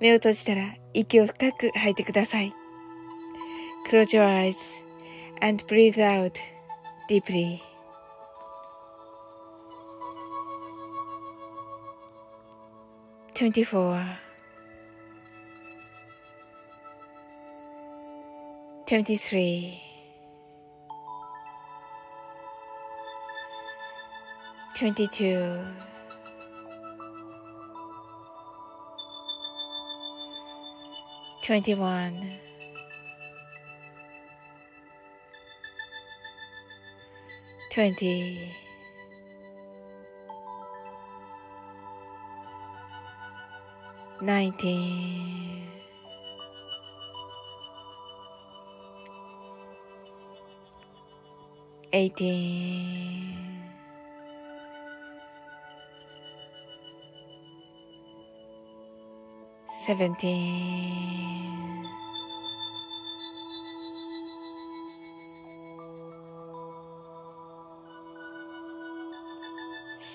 [0.00, 2.52] 目を閉じたら息を深く吐いてください。
[3.90, 4.56] Close your eyes
[5.40, 6.32] and breathe out
[7.08, 7.60] deeply.
[13.34, 14.30] 24
[18.86, 19.80] 23
[24.74, 25.89] 22
[31.42, 32.30] 21
[37.70, 38.52] 20
[44.20, 45.70] 19
[51.92, 53.40] 18
[59.86, 61.29] 17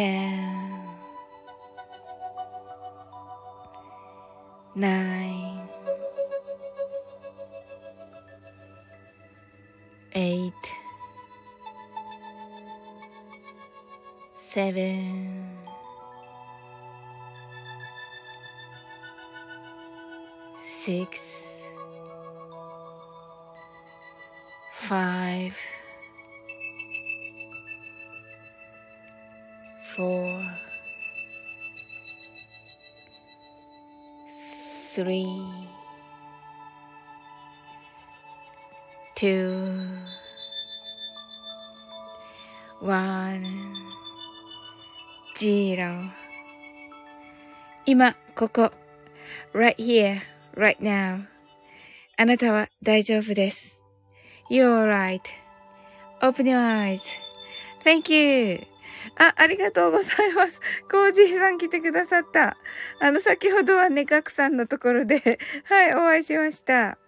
[0.00, 0.80] Ten,
[4.74, 5.68] nine,
[10.14, 10.64] eight,
[14.50, 14.99] seven,
[45.50, 46.08] zero
[47.86, 48.70] 今、ここ。
[49.52, 50.20] right here,
[50.56, 51.18] right now.
[52.16, 53.74] あなたは大丈夫です。
[54.48, 54.86] You're
[56.20, 57.00] right.Open your
[57.84, 58.60] eyes.Thank you.
[59.18, 60.60] あ、ありがとうございます。
[60.90, 62.56] コージーさん来てくださった。
[63.00, 66.98] あの、先ほどはね、ガクさんのところで、 はい、お会いしました。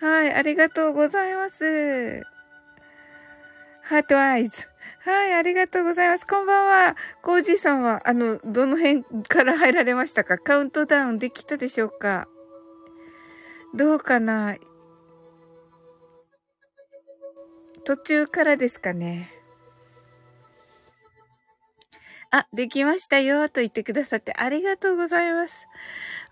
[0.00, 2.22] はい、ありがとうございます。
[3.82, 4.68] ハートアイズ。
[5.06, 6.26] はい、ありがとうございます。
[6.26, 6.96] こんばんは。
[7.22, 10.36] コージーさんは、あの、どの辺から入られましたか？
[10.36, 12.26] カウントダウンできたでしょうか？
[13.72, 14.56] どうかな？
[17.84, 19.30] 途中からですかね？
[22.32, 25.68] あ、できましたよ、と言ってくださってありがとうございます。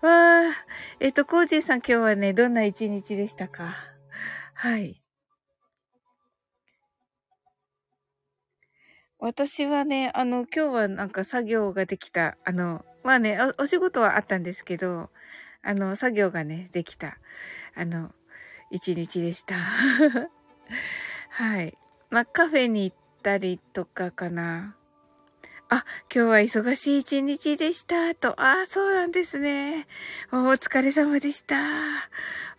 [0.01, 0.53] わあ、
[0.99, 3.73] えっと、コージーさん今日はね、どんな一日でしたか？
[4.53, 5.01] はい。
[9.25, 15.09] 私はね、あの、今日はなんか作業ができた、あの、まあねお、お仕事はあったんですけど、
[15.63, 17.17] あの、作業がね、できた、
[17.75, 18.11] あの、
[18.69, 19.55] 一日でした。
[21.31, 21.75] はい。
[22.11, 24.75] まあ、カフェに行ったりとかかな。
[25.69, 28.13] あ、今日は忙しい一日でした。
[28.13, 28.39] と。
[28.39, 29.87] ああ、そうなんですね。
[30.31, 31.55] お疲れ様でした。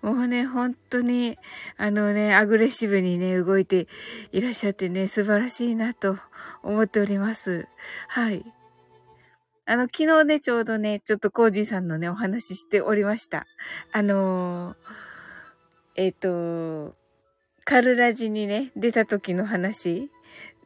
[0.02, 1.38] もうね、本当に、
[1.76, 3.86] あのね、アグレッシブにね、動いて
[4.32, 6.18] いらっしゃってね、素晴らしいなと
[6.66, 7.68] 思っております。
[8.08, 8.44] はい。
[9.66, 13.46] あの、昨日ね、ちょうどね、ちょっとコージーさんのね、お話ししておりました。
[13.92, 14.76] あのー、
[15.96, 16.94] えっ、ー、と、
[17.64, 20.10] カルラジにね、出た時の話。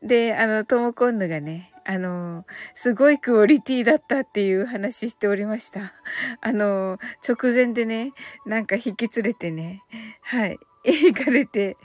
[0.02, 2.44] で、あの、トモコンヌがね、あの、
[2.74, 5.94] すごいクオリティだったっていう話しておりました。
[6.40, 8.12] あの、直前でね、
[8.46, 9.82] なんか引き連れてね、
[10.22, 11.76] はい、行かれて、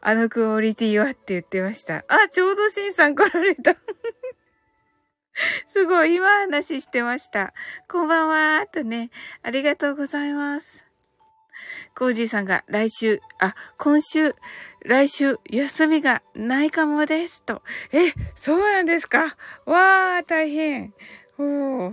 [0.00, 2.04] あのクオリティはって言ってました。
[2.08, 3.76] あ、ちょうどシンさん来られた。
[5.68, 7.52] すごい、今話してました。
[7.88, 9.10] こんばんはとね、
[9.42, 10.84] ありがとうございます。
[11.94, 14.34] コージーさんが来週、あ、今週、
[14.84, 17.42] 来週、休みがないかもです。
[17.42, 17.62] と。
[17.92, 19.36] え、そうなんですか？
[19.66, 20.94] わー、大変。
[21.38, 21.92] お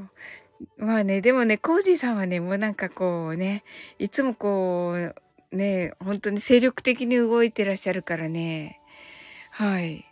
[0.78, 3.64] まあね、でもね、コージーさんはね、もうなんかこうね、
[4.00, 5.16] いつもこう、
[5.56, 8.80] ね、本当に精力的に動いてらっしゃるからね。
[9.52, 10.06] はい。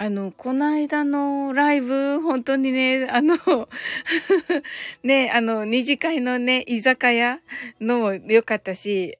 [0.00, 3.36] あの、この間のライブ、本当にね、あの
[5.02, 7.40] ね、あの、二次会のね、居酒屋
[7.80, 9.18] のも良かったし、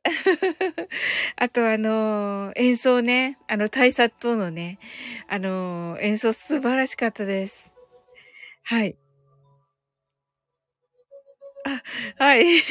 [1.35, 4.79] あとあの、演奏ね、あの、大佐とのね、
[5.27, 7.73] あの、演奏素晴らしかったです。
[8.63, 8.95] はい。
[12.19, 12.63] はい。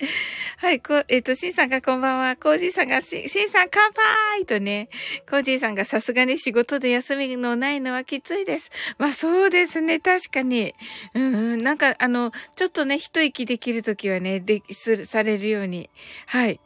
[0.58, 2.36] はい、こ、えっ、ー、と、シンさんがこんばんは。
[2.36, 4.88] コージーさんが、シンさん乾杯とね、
[5.28, 8.70] コージーさんがさすがに仕事で休みのないのはきついです。
[8.98, 10.74] まあそうですね、確かに。
[11.14, 15.90] うん、うん、なんか、あの、ちょっとね、一息できるときはね、で、す、されるように。
[16.26, 16.60] はい。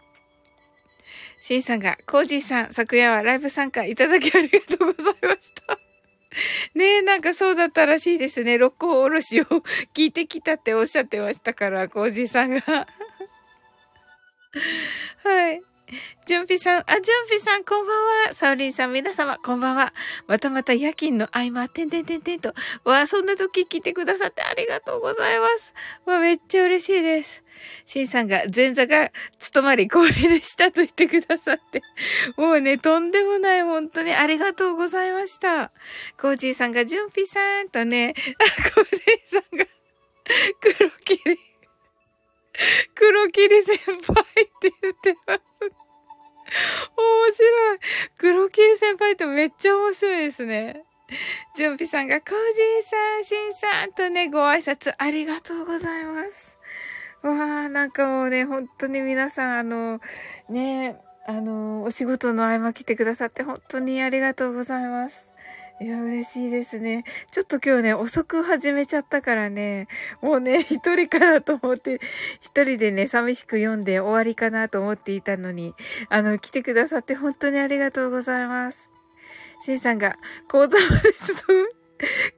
[1.41, 5.92] シンさんが、コージーさん、昨夜はライブ参加いただきありがとうございました。
[6.75, 8.59] ねえ、なんかそうだったらしいですね。
[8.59, 9.45] 六甲おろしを
[9.95, 12.61] 聞いてきたっておっしゃってましたから、コージーさんが。
[15.25, 15.63] はい。
[16.27, 18.35] ジュンピさん、あ、ジュンピさん、こんばんは。
[18.35, 19.93] サウリンさん、皆様、こんばんは。
[20.27, 22.55] またまた夜勤の合間、てんてんてんてんと。
[22.85, 25.75] わ、そんな時来てくださってありがとうございます。
[26.07, 27.43] わ、めっちゃ嬉しいです。
[27.87, 31.83] シンさんが前座が務まり光栄でしたと言ってくださって。
[32.37, 35.73] もうね、とんでもない、本当にありがとうございました。
[36.21, 39.67] コージーさんが、ジュンピさんとね、あ、コージーさんが、
[40.61, 41.39] 黒霧。
[42.95, 45.52] 黒霧先輩って言ってます。
[47.03, 47.79] 面白い。
[48.19, 50.85] 黒霧先輩ってめっちゃ面白いですね。
[51.57, 52.37] ジュンピさんが、コージー
[52.89, 56.57] さん、シンさんとね、ご挨拶ありがとうございます。
[57.23, 60.01] わあ、なんかもうね、本当に皆さん、あの、
[60.49, 65.32] ね、あの、お仕事の合間来てくださって本当にありがとうございます。
[65.81, 67.05] いや、嬉しいですね。
[67.31, 69.89] ちょっと今日ね、遅く始めちゃったからね、
[70.21, 71.99] もうね、 一人かなと思って、
[72.41, 75.75] 一人でね、寂しく読んで終わりかなと思っていたのに、
[76.09, 78.93] あの、来てくださって本当にありがとうございます。
[79.65, 80.17] シンさんが、
[80.49, 81.69] 講座まで勤め、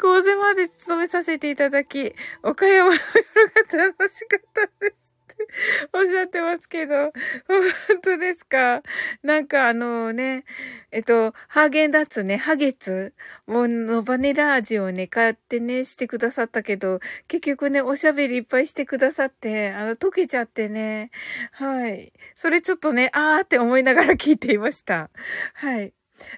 [0.01, 5.04] 講座まで勤めさせていただき、岡山の夜が楽しかったです。
[5.93, 7.13] おっしゃってますけど、
[7.49, 8.83] 本当ですか？
[9.23, 10.45] なんかあのね、
[10.91, 13.15] えっと、ハーゲンダッツね、ハゲツ
[13.47, 21.11] ものバニラ味をね、買ってね、してくださったけど、結局ね、おしゃべりいっぱいしてくださって、あの、溶けちゃってね、
[21.53, 22.13] はい。
[22.35, 25.11] それちょっとね、あーって思いながら聞いていました。
[25.55, 25.93] はい。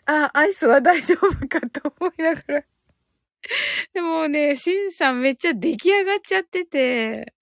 [0.06, 2.64] あ、アイスは大丈夫かと思いながら。
[3.94, 7.32] でもね、シンさんめっちゃ出来上がっちゃってて。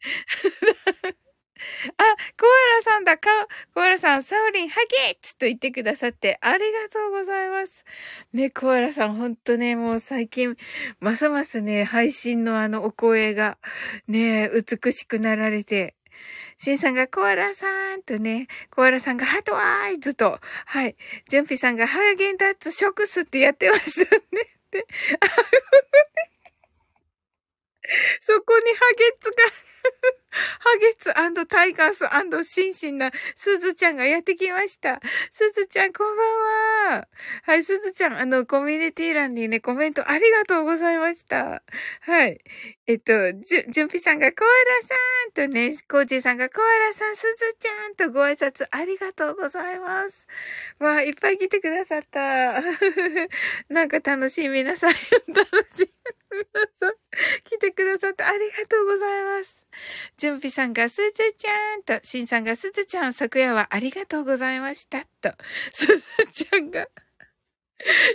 [1.99, 2.03] あ、
[2.39, 3.31] コアラさんだ、か、
[3.75, 7.85] コアラさん、サウリン、ハゲッツと言ってくださって、ありがとうございます。
[8.33, 10.57] ね、コアラさん、ほんとね、もう最近、
[11.01, 13.59] ますますね、配信のあのお声が、
[14.09, 15.95] ね、美しくなられて、
[16.57, 20.97] シンさんがコアラさんとね、コアラさんがハートアイズと、はい、
[21.29, 24.87] ジュンピさんがハーゲンダッツショックスってやってましたね って。
[28.23, 29.37] そこにハゲツが
[30.35, 31.13] ハゲツ
[31.47, 32.05] タイガース
[32.45, 35.01] シンシンなスズちゃんがやってきました。
[35.31, 37.09] スズちゃんこんばんは。
[37.45, 41.63] はい、スズちゃん、あの、コミュニティ欄にね、コメントありがとうございました。
[42.01, 42.39] はい。
[42.87, 50.27] えっと、じゅ、じゅんぴさんがコアラさんんとね、コージーさんがコアラさん、スズちゃんとご挨拶ありがとうございます。
[50.79, 52.61] わあ、いっぱい来てくださった。
[53.69, 55.01] なんか楽しい皆さん、楽
[55.77, 55.93] しい。
[56.31, 56.45] 皆
[56.81, 56.95] さん、
[57.45, 59.65] 来てくださってありががとうございます。
[60.17, 65.37] 準備さんがすずちゃんと、しんさんがすずちゃん、昨夜はありがとうございましたと、
[65.73, 66.03] すず
[66.33, 66.89] ちゃんが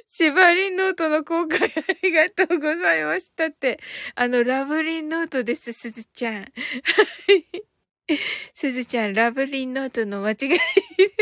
[0.08, 1.64] シバリンノートの公開あ
[2.02, 3.80] りがとうございましたって。
[4.16, 6.46] あの、ラブリンノートです、すずちゃん。
[8.54, 10.58] すずちゃん、ラブリンノートの間違いで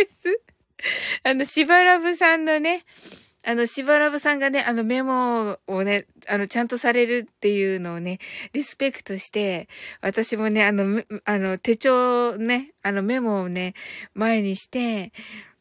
[0.10, 0.42] す。
[1.24, 2.86] あの、しばらぶさんのね、
[3.44, 8.20] あの、しばらぶさんがね、あのメモをね、あの、ちゃんとされるっていうのをね、
[8.54, 9.68] リスペクトして、
[10.02, 13.74] 私もね、あの、あの、手帳ね、あのメモをね、
[14.14, 15.14] 前にして、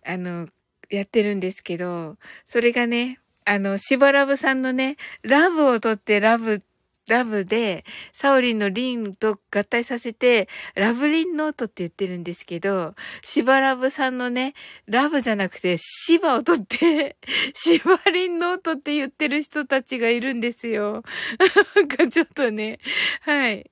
[0.04, 0.48] あの、
[0.90, 6.62] やってるんですけど、それがね、あの、しばらぶさんのね、ラブを取ってラブ、
[7.08, 14.54] ラブで、サオリンのリンと合体させて、ラブリンノートって言ってるんですけど、しばらぶさんのね、
[14.86, 17.16] ラブじゃなくて、シバを取って、
[17.54, 21.02] シバリンノートって言ってる人たちがいるんですよ。
[21.76, 22.80] なんかちょっとね、
[23.20, 23.70] はい。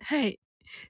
[0.00, 0.41] はい。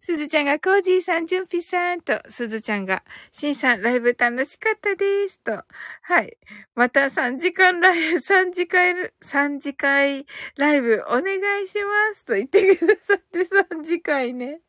[0.04, 5.38] すずちゃんが、コージーさん、じゅんぴさんと、すずちゃんが、しんさん、ライブ楽しかったです。
[5.38, 5.62] と。
[6.02, 6.36] はい。
[6.74, 10.24] また3時間ライブ、3時間、3時間
[10.56, 12.24] ライブお願いします。
[12.24, 14.60] と言ってくださって3時間ね。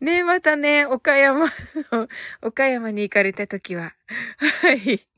[0.00, 1.46] ねまたね、岡山
[1.90, 2.08] の、
[2.42, 3.94] 岡山に行かれた時は。
[4.36, 5.08] はい。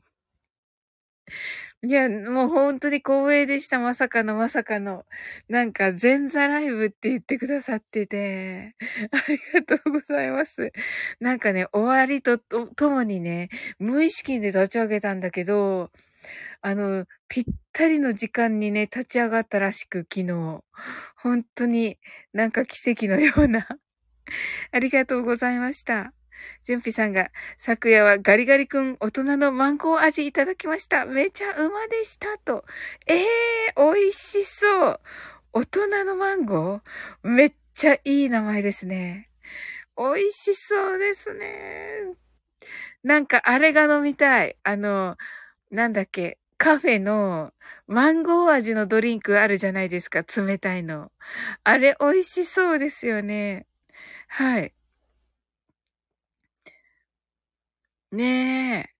[1.81, 3.79] いや、もう本当に光栄でした。
[3.79, 5.05] まさかのまさかの。
[5.47, 8.75] なんか、前座ライブって言ってくださってて、
[9.11, 10.73] ありがとうございます。
[11.21, 15.89] なんかね、終わりととともにね、無意識で立ち上げたんだけど、
[16.61, 20.63] あの、ぴったりの時間にね、立ち上がったらしく、昨日。
[21.15, 21.97] 本当に
[22.33, 23.67] なんか奇跡のような
[24.71, 26.13] ありがとうございました。
[26.63, 31.05] じゅんぴさんが、昨夜はガリガリ君大人のマンゴー味いただきました。
[31.05, 32.65] めちゃうまでしたと。
[33.07, 34.99] ええー、美味しそう。
[35.53, 37.27] 大人のマンゴー？
[37.27, 39.29] めっちゃいい名前ですね。
[39.97, 42.13] 美味しそうですね。
[43.03, 44.57] なんかあれが飲みたい。
[44.63, 45.17] あの、
[45.71, 47.53] なんだっけ、カフェの
[47.87, 51.11] マンゴー味のドリンクあるじゃないですか、冷たいの。
[51.63, 53.65] あれ美味しそうですよね。
[54.27, 54.73] はい。
[58.11, 58.93] ね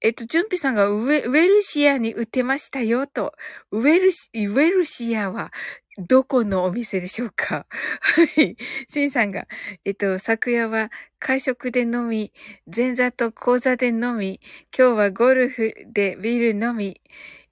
[0.00, 0.08] え。
[0.08, 3.32] えっと、ジュンピさんがウェウェルシアに売ってましたよと。
[3.70, 5.52] ウェルシ、ウェルシアは
[5.98, 7.66] どこのお店でしょうか？
[8.00, 8.56] はい。
[8.88, 9.46] シンさんが、
[9.84, 12.32] えっと、昨夜は会食で飲み、
[12.74, 14.40] 前座と講座で飲み、
[14.76, 17.00] 今日はゴルフでビール飲み、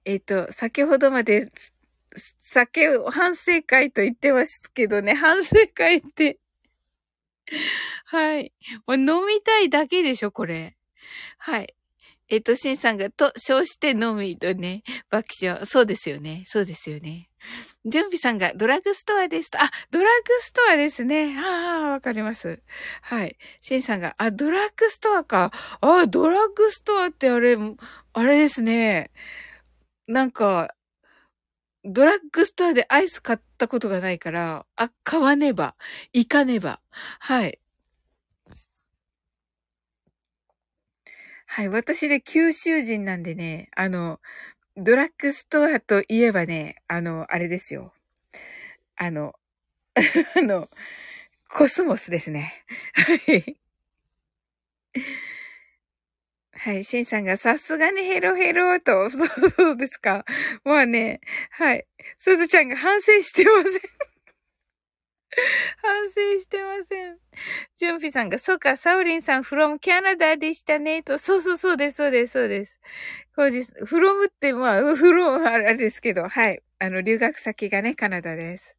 [0.05, 1.51] えっと、先ほどまで
[2.41, 6.39] 酒を反省会と言ってますけどね、反省会って
[8.05, 8.53] はい。
[8.89, 10.75] 飲みたいだけでしょ、これ。
[11.37, 11.75] はい。
[12.29, 15.65] えっ、と、シンさんが、と、称して飲みとね、爆笑。
[15.65, 16.43] そうですよね。
[16.45, 17.29] そうですよね。
[17.85, 19.61] 準備さんが、ドラッグストアですと。
[19.61, 21.37] あ、ドラッグストアですね。
[21.37, 22.61] ああ、わかります。
[23.01, 23.37] はい。
[23.61, 25.51] シンさんが、あ、ドラッグストアか。
[25.81, 27.57] あ、ドラッグストアってあれ、
[28.13, 29.11] あれですね。
[30.07, 30.73] なんか、
[31.83, 35.75] ドラッグストアでアイス買ったことがないから、あ、買わねば、
[36.13, 36.79] 行かねば。
[37.19, 37.59] はい。
[41.55, 41.69] はい。
[41.69, 44.19] 私ね、九州人なんでね、あの、
[44.75, 47.93] ドラッグストアといえばね、あの、あれですよ。
[48.95, 49.35] あの、
[50.35, 50.67] あの、
[51.47, 52.65] コスモスですね。
[52.95, 53.59] はい。
[56.53, 56.83] はい。
[56.83, 60.25] シンさんがさすがにヘロヘロと、 そうそうですか。
[60.63, 61.85] まあね、はい。
[62.17, 64.12] すずちゃんが反省してません。
[65.81, 67.17] 反省してません。
[67.77, 71.17] ジュンピさんが、そうか、サウリンさん、フロムキャナダでしたね、と。
[71.17, 72.79] そうそうそうです、そうです、そうです。
[73.35, 76.61] コージ、from って、まあ、フロムあれですけど、はい。
[76.79, 78.75] あの、留学先がね、カナダです。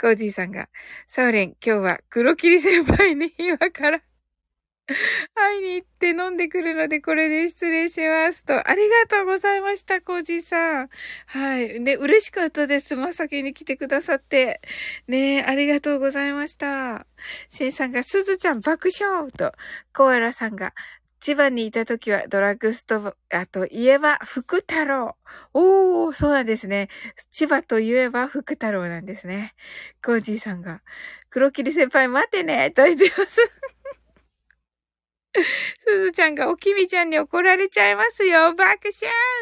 [0.00, 0.68] コージーさんが、
[1.06, 4.00] サウリン、今日は黒霧先輩に今から
[5.34, 8.68] 会いに行って飲んでくるので、これで失礼しますと。
[8.68, 10.88] ありがとうございました、コージーさん。
[11.26, 11.80] はい。
[11.80, 12.96] ね、嬉しかったです。
[12.96, 14.60] まさきに来てくださって。
[15.06, 17.06] ね、ありがとうございました。
[17.48, 19.52] シンさんが、すずちゃん爆笑と、
[19.94, 20.74] コアラさんが、
[21.20, 25.16] 千葉にいた時はドラッグストアといえば福太郎。
[25.52, 26.88] おー、そうなんですね。
[27.30, 29.54] 千葉といえば福太郎なんですね。
[30.02, 30.80] コージーさんが、
[31.28, 33.38] 黒霧先輩待ってねと言ってます。
[35.86, 38.54] すずちゃんがおきみちゃんに怒られちゃいますよ。
[38.54, 38.90] 爆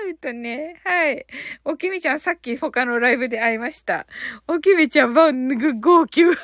[0.04, 0.80] 笑とね。
[0.85, 1.26] はい。
[1.64, 4.07] おきみちゃんさっき他のライブで会いました。
[4.47, 5.33] おきみちゃんは
[5.80, 6.25] 号泣。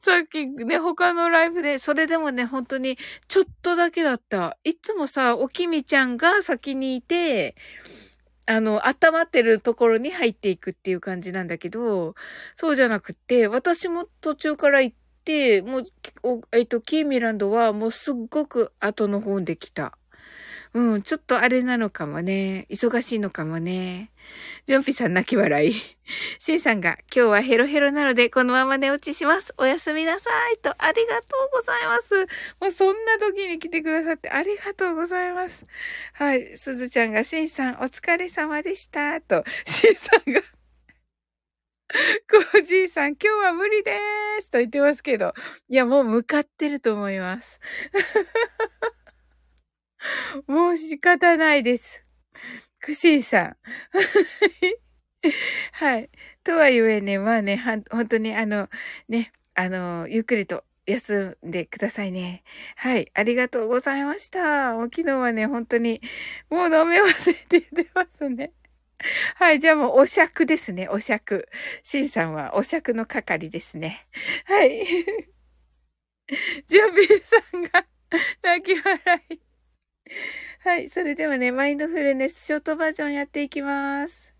[0.00, 4.58] さっきね、他のライブで、それでもね、本当にちょっとだけだった。
[4.64, 7.54] いつもさ、おきみちゃんが先にいて、
[8.46, 12.14] あの、温まってるところに入っていくっていう感じなんだけど、
[12.56, 15.01] そうじゃなくて、私も途中から行って、
[15.62, 15.84] もう、
[16.52, 19.96] えっと、キーミランドはもうすっごく後の方で来た。
[20.74, 22.66] うん、ちょっとあれなのかもね。
[22.70, 24.10] 忙しいのかもね。
[24.66, 25.74] ジョンピさん泣き笑い。
[26.40, 29.52] シンさんが、今日はヘロヘロなので、このまま寝落ちします。
[29.58, 30.58] おやすみなさい。
[30.58, 32.14] と、ありがとうございます。
[32.58, 35.66] もうそんな時に来てくださってありがとうございます。
[36.14, 36.56] はい。
[36.56, 39.20] すずちゃんが、シンさん、お疲れ様でした。
[39.20, 40.40] と、シンさんが、
[42.30, 45.34] コージーさん、今日は無理でーすと言ってますけど。
[45.68, 47.60] いや、もう向かってると思います。
[50.46, 52.04] もう仕方ないです。
[52.80, 53.56] クシーさん。
[55.72, 56.10] はい。
[56.42, 58.68] とはゆえね、まあね、は、本当にあの、
[59.08, 62.42] ね、あの、ゆっくりと休んでくださいね。
[62.76, 63.10] はい。
[63.14, 64.72] ありがとうございました。
[64.72, 66.00] もう昨日はね、本当に、
[66.48, 68.52] もう飲め忘れて出ますね。
[69.36, 69.60] はい。
[69.60, 70.88] じゃあもうお酌ですね。
[70.88, 71.48] お酌。
[71.82, 74.06] シンさんはお酌の係ですね。
[74.44, 74.86] はい。
[76.68, 77.86] ジョビーさんが
[78.42, 79.40] 泣き笑い。
[80.60, 80.88] はい。
[80.88, 84.32] それではね、マインドフルネスショートバージョンやっていきます。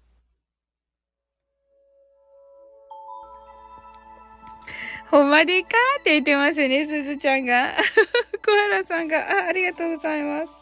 [5.11, 5.69] ほんまでか？
[6.01, 7.75] って言ってますね、すずちゃんが。
[8.45, 10.62] 小原さんが、あ、ありがとうございます。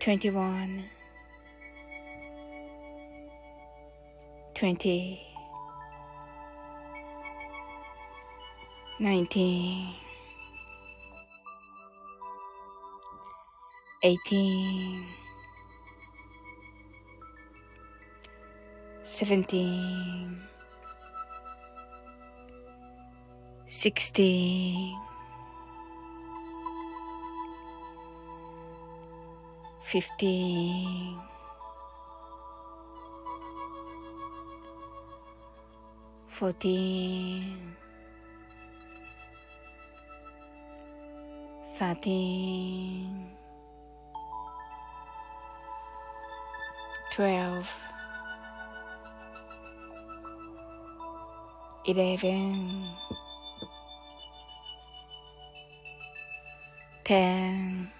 [0.00, 0.88] 21
[4.54, 5.20] 20
[8.98, 9.94] 19
[14.02, 15.04] 18
[19.04, 20.40] 17
[23.68, 25.09] 16
[29.90, 31.18] 15
[36.28, 37.76] 14
[41.76, 43.26] 13
[47.10, 47.66] 12
[51.84, 52.94] 11
[57.04, 57.99] 10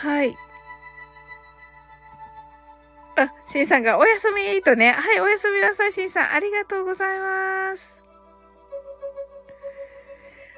[0.00, 0.34] はい。
[3.16, 4.92] あ、しんさんがおやすみとね。
[4.92, 6.32] はい、おやすみなさい、しんさん。
[6.32, 8.00] ありがとうございます。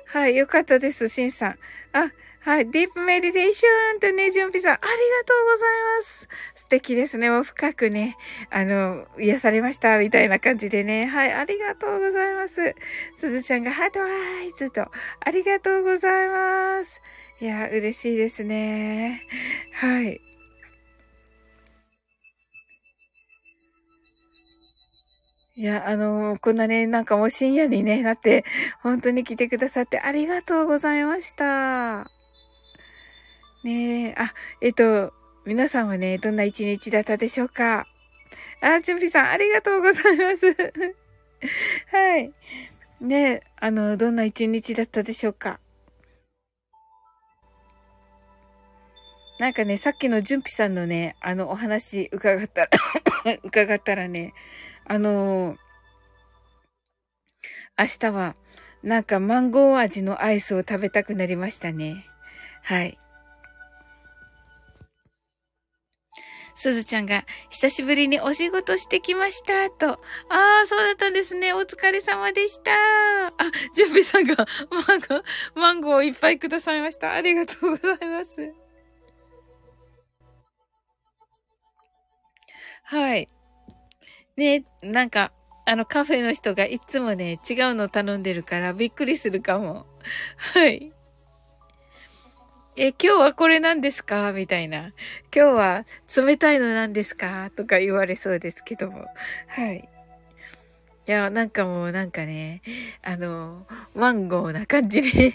[0.06, 1.58] はい、よかったです、しんさん。
[1.92, 2.12] あ、
[2.44, 2.70] はい。
[2.70, 4.90] ディープメディテーションとね、ジュンピさん、ありが
[5.24, 6.28] とうございます。
[6.54, 7.28] 素敵ですね。
[7.30, 8.16] もう深くね、
[8.50, 11.06] あの、癒されました、みたいな感じでね。
[11.06, 11.32] はい。
[11.32, 12.76] ありがとうございます。
[13.16, 14.06] すずちゃんがハートワ
[14.42, 14.82] イズと、
[15.20, 17.00] ありがとうございます。
[17.42, 19.20] いや、嬉しいですね。
[19.72, 20.20] はい。
[25.56, 28.44] いや、あのー、こんなね、なんかもう深夜にね、なって、
[28.80, 32.04] 本当に来てくださってありがとうございました。
[33.64, 35.12] ねえ、あ、えっと、
[35.44, 37.88] 皆さんはね、どんな一日だったでしょうか？
[38.60, 40.46] あ、準備さん、ありがとうございます。
[41.90, 42.32] はい。
[43.00, 45.58] ねえ、あの、どんな一日だったでしょうか？
[49.42, 52.70] なんかね、さっきの純ピさんのね、あのお話伺ったら
[53.42, 54.34] 伺ったらね、
[54.86, 55.56] あのー、
[57.76, 58.36] 明日は、
[58.84, 62.06] なんかマンゴー味のアイスを食べたくなりましたね。
[62.62, 62.96] はい。
[66.54, 69.94] すずちゃんが、久しぶりにお仕事してきました、と。
[70.28, 71.52] ああ、そうだったんですね。
[71.52, 72.70] お疲れ様でした。
[72.70, 73.32] あ、
[73.74, 74.36] 準備さんが、
[74.70, 75.22] マンゴー、
[75.56, 77.14] マンゴーをいっぱいくださいました。
[77.14, 78.61] ありがとうございます。
[82.92, 83.26] はい。
[84.36, 85.32] ね、なんか、
[85.64, 89.86] あのカフェの人がいつもね、違うの頼んでるからびっくりするかも。
[90.52, 90.92] はい。
[92.76, 94.34] え、今日はこれ何ですか？
[94.34, 94.88] みたいな。
[94.88, 94.92] 今
[95.32, 97.50] 日は冷たいの何ですか？
[97.56, 99.06] とか言われそうですけども。
[99.46, 99.88] はい。
[101.08, 102.60] いや、なんかもうなんかね、
[103.02, 105.32] あの、マンゴーな感じで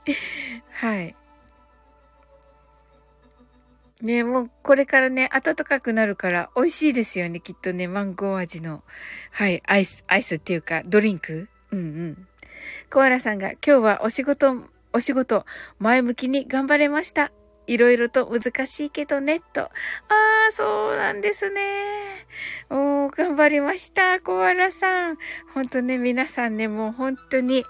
[0.72, 1.14] はい。
[4.04, 8.82] ねもうこれからね、暖かくなるから美味しいですよね、きっとね、マンゴー味の。
[9.30, 12.28] はい、アイス、アイスっていうか、ドリンクうんうん。
[12.90, 14.54] コアラさんが今日はお仕事、
[14.92, 15.44] お仕事、
[15.78, 17.32] 前向きに頑張れました。
[17.66, 19.62] いろいろと難しいけどね、と。
[19.62, 19.68] あ
[20.50, 21.60] あ、そうなんですね。
[22.70, 25.18] おー、頑張りました、コアラさん。
[25.54, 27.64] ほんとね、皆さんね、もう本当に、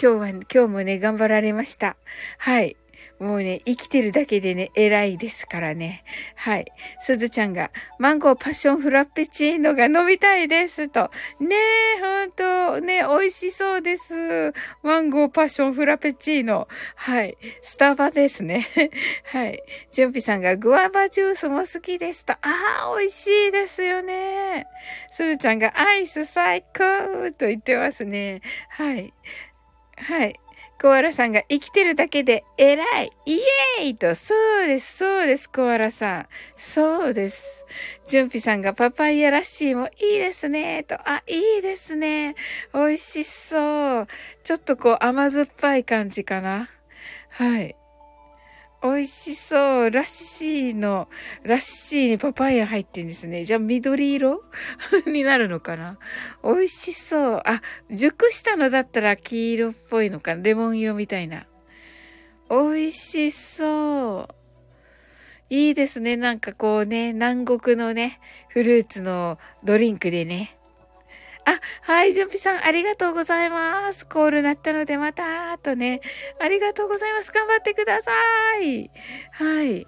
[0.00, 1.96] 今日は、今日もね、頑張られました。
[2.38, 2.76] はい。
[3.24, 6.04] もうね、生きてるだけでね、偉いですからね。
[6.36, 6.66] はい。
[7.00, 10.90] すずちゃんが、マンゴーパッションフラッペチーノが飲みたいです。
[10.90, 11.10] と。
[11.40, 11.56] ね
[11.96, 14.52] え、ほんと、ね、美味しそうです。
[14.82, 16.68] マンゴーパッションフラペチーノ。
[16.96, 17.38] はい。
[17.62, 18.68] スタバですね。
[19.32, 19.62] はい。
[19.90, 22.26] ジュンピさんが、グアバジュースも好きです。
[22.26, 22.34] と。
[22.34, 24.66] ああ、美味しいですよね。
[25.10, 28.42] すずちゃんが、アイス最高と言ってますね。
[28.68, 29.14] はい。
[29.96, 30.38] はい。
[30.84, 36.26] コアラさんが生きてるだけで偉いイエーイと、そうです、そうです、コアラさん。
[36.58, 37.64] そうです。
[38.06, 40.96] ジュンピさんがパパイヤラッシーもいいですね、と。
[40.96, 42.34] あ、いいですね。
[42.74, 44.08] 美味しそう。
[44.42, 46.68] ちょっとこう甘酸っぱい感じかな。
[47.30, 47.74] はい。
[48.84, 49.90] 美味しそう。
[49.90, 51.08] ラッシーの、
[51.42, 53.46] ラッシーにパパイヤ入ってんですね。
[53.46, 54.42] じゃあ緑色？
[55.10, 55.98] になるのかな？
[56.44, 57.42] 美味しそう。
[57.46, 60.42] あ、熟したのだったら黄色っぽいのかな？
[60.42, 61.46] レモン色みたいな。
[62.50, 64.34] 美味しそう。
[65.48, 66.18] いいですね。
[66.18, 70.53] なんかこうね、南国のね、フルーツのドリンクでね。
[71.46, 74.06] あ、はい、ジュンピさん、ありがとうございます。
[74.06, 76.00] コール鳴ったので、また、とね。
[76.40, 77.32] ありがとうございます。
[77.32, 78.10] 頑張ってくださ
[78.62, 78.90] い。
[79.32, 79.86] はい。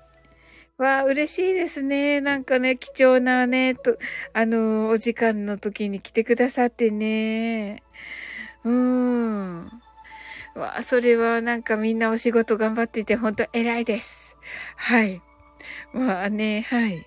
[0.77, 2.21] わあ、嬉しいですね。
[2.21, 3.99] なんかね、貴重なね、と、
[4.35, 7.83] あの、お時間の時に来てくださってね。
[8.64, 9.64] うーん。
[10.55, 14.37] わあ、それはなんかみんなお仕事頑張ってて、ほんと偉いです。
[14.77, 15.23] はい。
[15.95, 17.07] まあね、はい。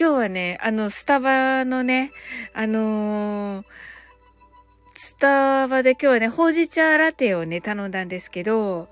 [0.00, 2.12] 今日はね、あの、スタバのね、
[2.54, 3.66] あのー、
[4.94, 8.88] スタバで今日はね、ほうじ茶ラテをね、頼んだんですけど、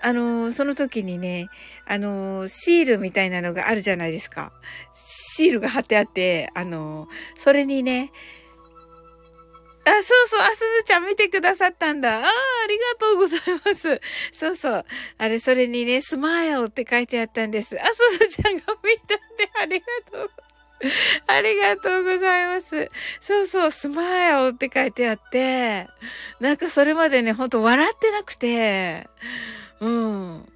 [0.00, 1.50] あのー、その時にね、
[1.86, 4.54] あのー、シールみたいなのがあるじゃないですか。
[4.94, 8.10] シールが貼ってあって、あのそれにね、
[9.86, 12.18] あ、そうそう、あ、すずちゃん見てくださったんだ。
[12.18, 14.00] ああ、ありがとうございます。
[14.32, 14.84] そうそう。
[15.18, 17.80] あれ、それにね、スマイルって書いてあったんです。
[17.80, 20.30] あ、すずちゃんが見たんで、ありがとう。
[21.28, 22.90] ありがとうございます。
[23.20, 25.88] そうそう、スマイルって書いてあって、
[26.40, 29.06] なんかそれまでね、ほんと笑ってなくて、
[29.80, 30.48] うん。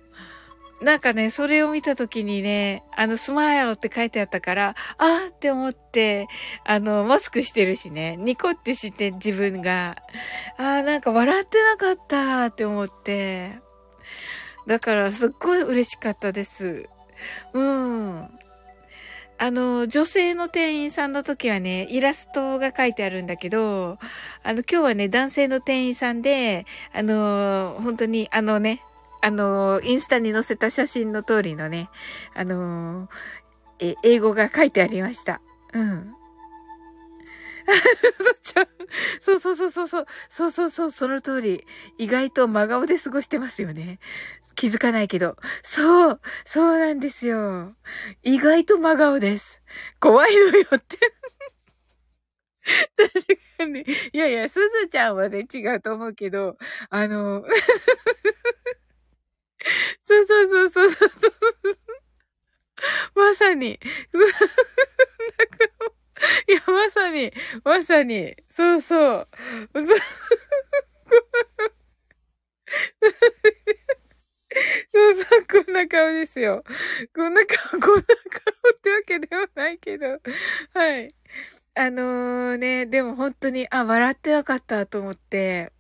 [0.81, 6.27] なんかね、それを見たときにね、あの、スマイルって書いてあったから、あーって思って、
[6.65, 9.97] あの、マスクしてるしね、ニコってして自分が、
[10.57, 13.59] あーなんか笑ってなかったって思って、
[14.67, 16.89] だからすっごい嬉しかったです。
[17.53, 18.29] うん。
[19.43, 23.99] あの、女性の店員さんの時はね、イラストが書いてあるんだけど、
[24.43, 28.83] あの、今日はね、男性の店員さんで、あの、本当に、あのね、
[29.23, 31.89] あの、インスタに載せた写真の通りのね、
[32.35, 33.09] あの、
[33.79, 35.41] え、英語が書いてありました。
[35.73, 36.15] うん。
[39.21, 41.65] そうそうそうそうそう、そうそうそう、その通り、
[41.99, 43.99] 意外と真顔で過ごしてますよね。
[44.57, 45.37] 気づかないけど。
[45.63, 47.75] そう、そうなんですよ。
[48.23, 49.61] 意外と真顔です。
[50.01, 50.99] 怖いのよって
[52.97, 53.11] 確
[53.59, 53.85] かに。
[54.13, 56.57] いやいや、すずちゃんはね、違うと思うけど、
[56.91, 57.45] あの、
[60.07, 61.31] そうそうそうそうそう。
[63.15, 63.79] まさに。
[66.49, 67.33] いや、まさに、
[67.65, 69.29] まさに、そうそう。
[69.75, 69.81] そ
[75.13, 76.63] うそう、こんな顔ですよ。
[77.15, 78.05] こんな顔、こんな顔っ
[78.83, 80.21] てわけではないけど。
[80.75, 81.15] はい。
[81.75, 85.73] あのー、ね、でも本当に、あ、笑ってなかったと思って。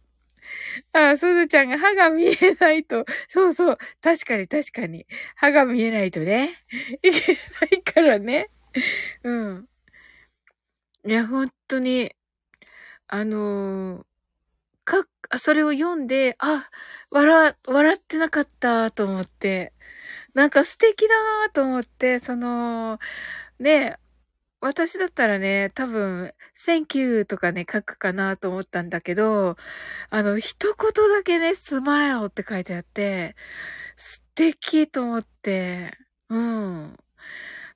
[0.92, 5.06] あ、すずちゃんが歯が見えないと、 そうそう、確かに確かに。
[5.36, 6.64] 歯が見えないとね、
[7.02, 8.50] いけないからね。
[9.24, 9.68] うん。
[11.06, 12.14] いや、本当に、
[13.08, 14.06] あのー、
[14.84, 15.06] か、
[15.38, 16.70] それを読んで、あ、
[17.10, 19.72] 笑、笑ってなかったと思って、
[20.34, 22.98] なんか素敵だなと思って、その、
[23.58, 23.98] ね、
[24.60, 26.34] 私だったらね、多分、
[26.66, 29.56] Thank you とかね、書くかなと思ったんだけど、
[30.10, 33.36] あの、一言だけね、スマイルって書いてあって、
[33.96, 35.96] 素敵と思って、
[36.28, 36.96] うん。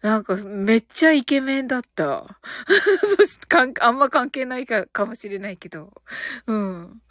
[0.02, 2.38] なんか、めっちゃイケメンだった。
[3.48, 5.92] かん、あんま関係ないか、かもしれないけど。
[6.46, 7.02] うん。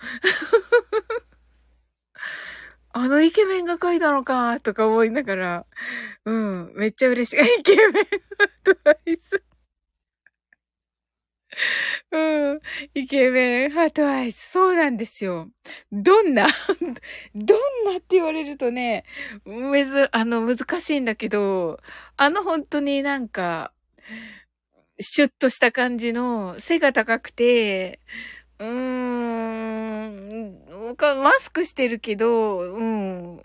[2.96, 5.66] あのイケメンが書いたのか、とか思いながら、
[6.26, 7.40] うん、めっちゃ嬉しい。
[7.60, 8.06] イケメン
[8.64, 9.44] ドバイス。
[12.12, 12.62] うん。
[12.94, 14.52] イケメン、ハートアイス。
[14.52, 15.50] そうなんですよ。
[15.92, 16.48] どんな？
[17.36, 19.06] どんなって言われるとね、
[19.46, 21.80] むず、あの、難しいんだけど、
[22.18, 23.74] あの本当になんか、
[25.00, 28.00] シュッとした感じの、背が高くて、
[28.60, 30.60] うーん、
[31.24, 33.44] マスクしてるけど、うん、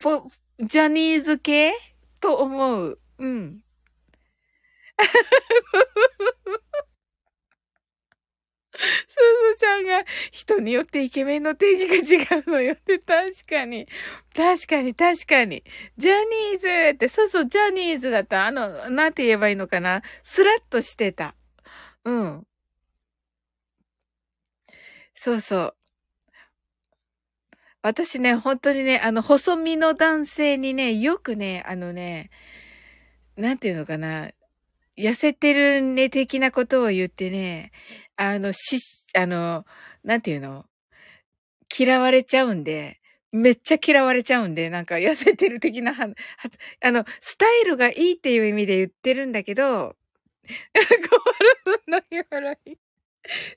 [0.00, 1.72] ポ、ジャニーズ系？
[2.20, 2.98] と思う。
[3.18, 3.62] うん。
[8.78, 9.14] す
[9.54, 13.86] ずちゃんが人によってイケメンの定義が違うのよって、確かに。
[14.34, 15.64] 確かに、確かに。
[15.96, 18.46] ジャニーズって、そうそう、ジャニーズだった。
[18.46, 20.02] あの、なんて言えばいいのかな。
[20.22, 21.34] スラッとしてた。
[22.04, 22.46] うん。
[25.14, 25.74] そうそう。
[27.82, 32.30] 私ね、本当にね、あの、細身の男性にね、よくね、あのね、
[33.36, 34.30] なんていうのかな。
[34.98, 37.70] 痩せてるね、的なことを言ってね、
[38.16, 38.78] あの、し、
[39.16, 39.64] あの、
[40.04, 40.66] なんていうの？
[41.76, 43.00] 嫌われちゃうんで、
[43.32, 45.92] めっちゃ嫌われちゃうんで、なんか痩せてる的な、
[46.82, 49.96] あの、スタイルがいいっていう意味で言ってるんだけど、
[50.76, 52.76] 困るの笑い。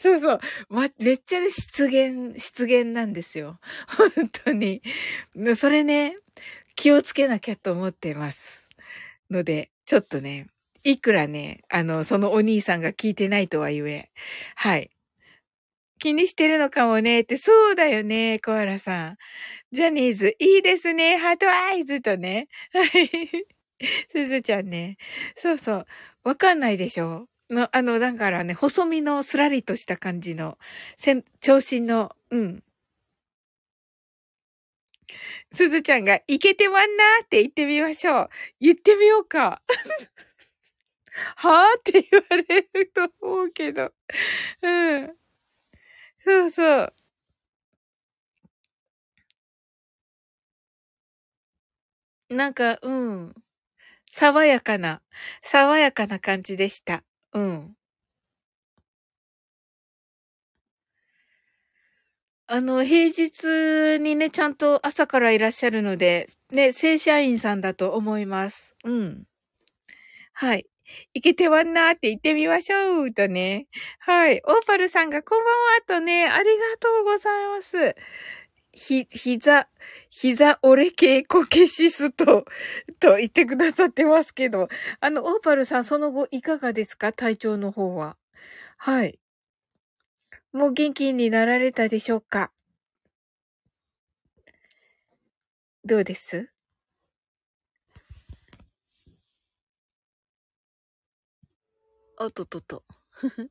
[0.01, 0.39] そうそう。
[0.69, 3.59] ま、めっちゃね、失言、失言なんですよ。
[4.15, 4.81] 本当に。
[5.57, 6.15] それね、
[6.75, 8.69] 気をつけなきゃと思ってます。
[9.31, 10.47] ので、ちょっとね、
[10.83, 14.09] いくらね、あの、そのお兄さんが聞いてないとは言え。
[14.55, 14.91] はい。
[15.99, 19.17] 気にしてるのかもねって、そうだよね、コアラさん。
[19.71, 22.47] ジャニーズ、いいですね、ハートアイズとね。
[22.73, 23.09] はい。
[24.11, 24.97] すずちゃんね。
[25.35, 25.87] そうそう。
[26.23, 30.57] わかんないでしょの、あの、だからね、細身のスラリとした感じの、
[30.97, 32.63] せん、長身の、うん。
[35.53, 38.29] すずちゃんが、いけてまんなーって言ってみましょう。
[38.61, 39.61] 言ってみようか。
[41.35, 43.93] はぁって言われると思うけど。
[44.61, 45.17] うん。
[46.23, 46.93] そうそう。
[52.29, 53.33] なんか、うん。
[54.09, 55.01] 爽やかな、
[55.43, 57.03] 爽やかな感じでした。
[57.33, 57.77] うん。
[62.47, 68.75] あの、平日にね、ちゃんと朝からいらっしゃるので、ね、正社員さんだと思います。
[68.83, 69.23] うん。
[70.33, 70.70] はい。
[71.13, 73.67] いけてわんなーって言ってみましょうとね。
[73.99, 74.41] はい。
[74.45, 77.95] オーパルさんがこんばんはとね、ありがとうございます。
[78.73, 79.67] ひ、膝、
[80.09, 82.45] 膝折れ系コケシスト
[82.99, 84.69] と言ってくださってますけど、
[85.01, 87.11] あの、オーパルさんその後いかがですか？
[87.11, 88.15] 体調の方は。
[88.77, 89.19] はい。
[90.53, 92.51] もう元気になられたでしょうか？
[95.83, 96.49] どうです？
[102.23, 102.83] おっとっとっと。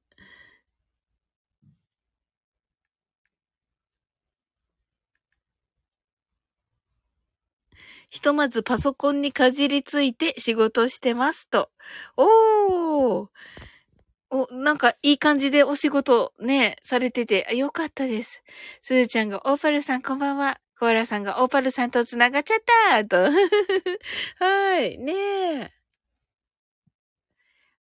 [8.11, 11.71] ひとまずパソコンにかじりついて仕事してますと。
[12.17, 13.29] おー。
[14.31, 18.41] お、なんかいい感じでお仕事ね、されてて、よかったです。
[18.83, 20.61] すずちゃんが、オーパルさんこんばんは。
[20.79, 22.59] コアラさんが、オーパルさんと繋がっちゃっ
[22.91, 23.17] たと。
[24.39, 25.13] はい、ね
[25.65, 25.80] え。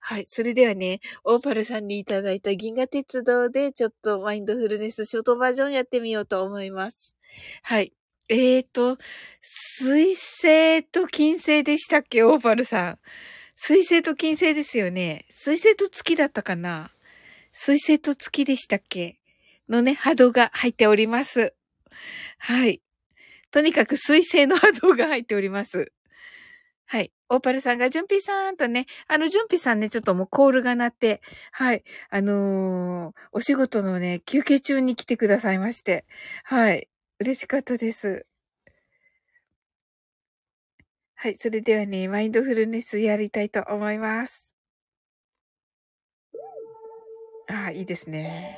[0.09, 0.25] はい。
[0.27, 7.13] それではね、オーパルさんにいただいた銀河鉄道でちょっとマインドフルネスショートバージョンやってみようと思います。
[7.61, 7.93] はい。
[8.27, 8.97] えーと、
[9.39, 12.23] 水星と金星でしたっけ？
[12.23, 12.99] オーパルさん。
[13.55, 15.27] 水星と金星ですよね。
[15.29, 16.89] 水星と月だったかな？
[17.51, 19.19] 水星と月でしたっけ？
[19.69, 21.53] のね、波動が入っております。
[22.39, 22.81] はい。
[23.51, 25.91] とにかく水星の波動が入っております。
[26.87, 27.11] はい。
[27.29, 31.83] オーパルさんが、ジュンピーさんとね、あの、ジュンピーさんね、ちょっともうコールが鳴って、はい。
[32.09, 36.05] あのー、お仕事のね、休憩中に来てくださいまして、
[36.43, 36.89] はい。
[37.19, 38.25] 嬉しかったです。
[41.15, 41.35] はい。
[41.35, 44.53] それではね、マインドフルネスやりたいと思います。
[47.47, 48.57] ああ、いいですね。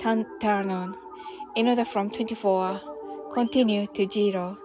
[0.00, 0.94] turn, turn on.
[1.56, 2.80] In order from 24,
[3.32, 4.56] continue to 0.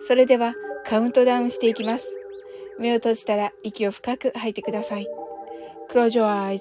[0.00, 2.06] それではカウントダウンしていきます。
[2.78, 5.06] 目を閉じたら息を深く吐いてください。
[5.90, 6.60] Close your eyes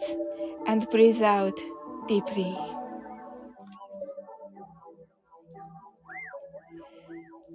[0.68, 1.54] and breathe out
[2.08, 2.56] deeply.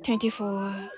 [0.03, 0.91] 24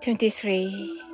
[0.00, 1.07] 23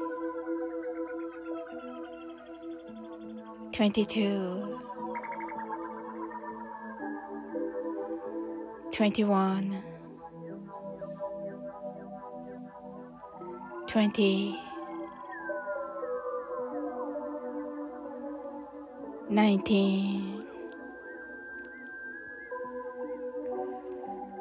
[3.75, 4.79] 22
[8.93, 9.83] 21
[13.89, 14.57] 20
[19.29, 20.45] 19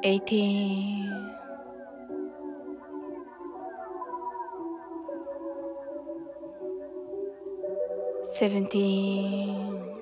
[0.04, 1.13] 18
[8.34, 9.94] seventeen,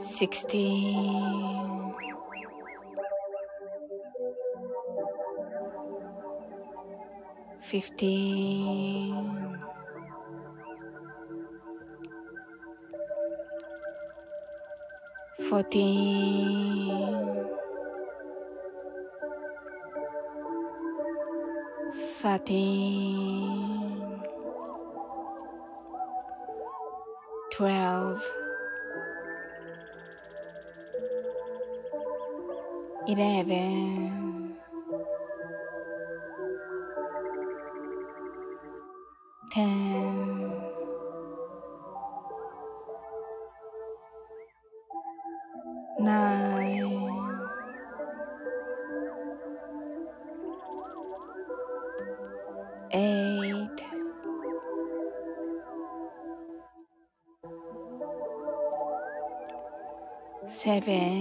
[0.00, 1.92] sixteen,
[7.60, 9.58] fifteen,
[15.50, 16.86] fourteen.
[22.26, 23.55] thirteen
[27.56, 28.20] 12
[33.08, 34.56] 11
[39.54, 40.26] 10
[45.98, 46.65] 9
[60.86, 61.15] Marvin.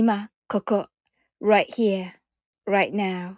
[0.00, 0.86] 今、ここ、
[1.42, 2.12] right here,
[2.66, 3.34] right now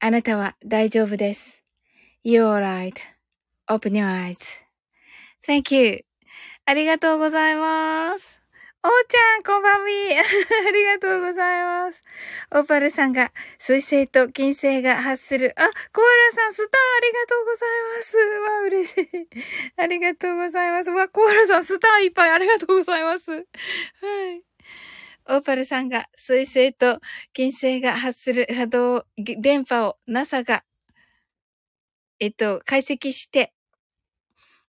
[0.00, 1.62] あなたは大丈夫です。
[2.24, 2.58] You're
[3.68, 4.34] right.Open your
[5.46, 6.04] eyes.Thank you.
[6.66, 8.42] ありがとうございます。
[8.82, 9.92] おーちゃん、こんばんみ。
[10.18, 12.02] ありがとうございます。
[12.50, 15.52] オーパルさんが、水星と金星が発する。
[15.54, 15.62] あ、
[15.92, 18.16] コアラさん、スターありがとうございます。
[18.16, 19.28] わ、嬉しい。
[19.76, 20.90] ありがとうございます。
[20.90, 23.30] わ、コアラさん、スターいっぱいありがとうございます。
[23.30, 24.47] はい。
[25.28, 27.00] オーパルさんが水星と
[27.32, 30.64] 金星が発する波動、電波を NASA が、
[32.18, 33.52] えっと、解析して、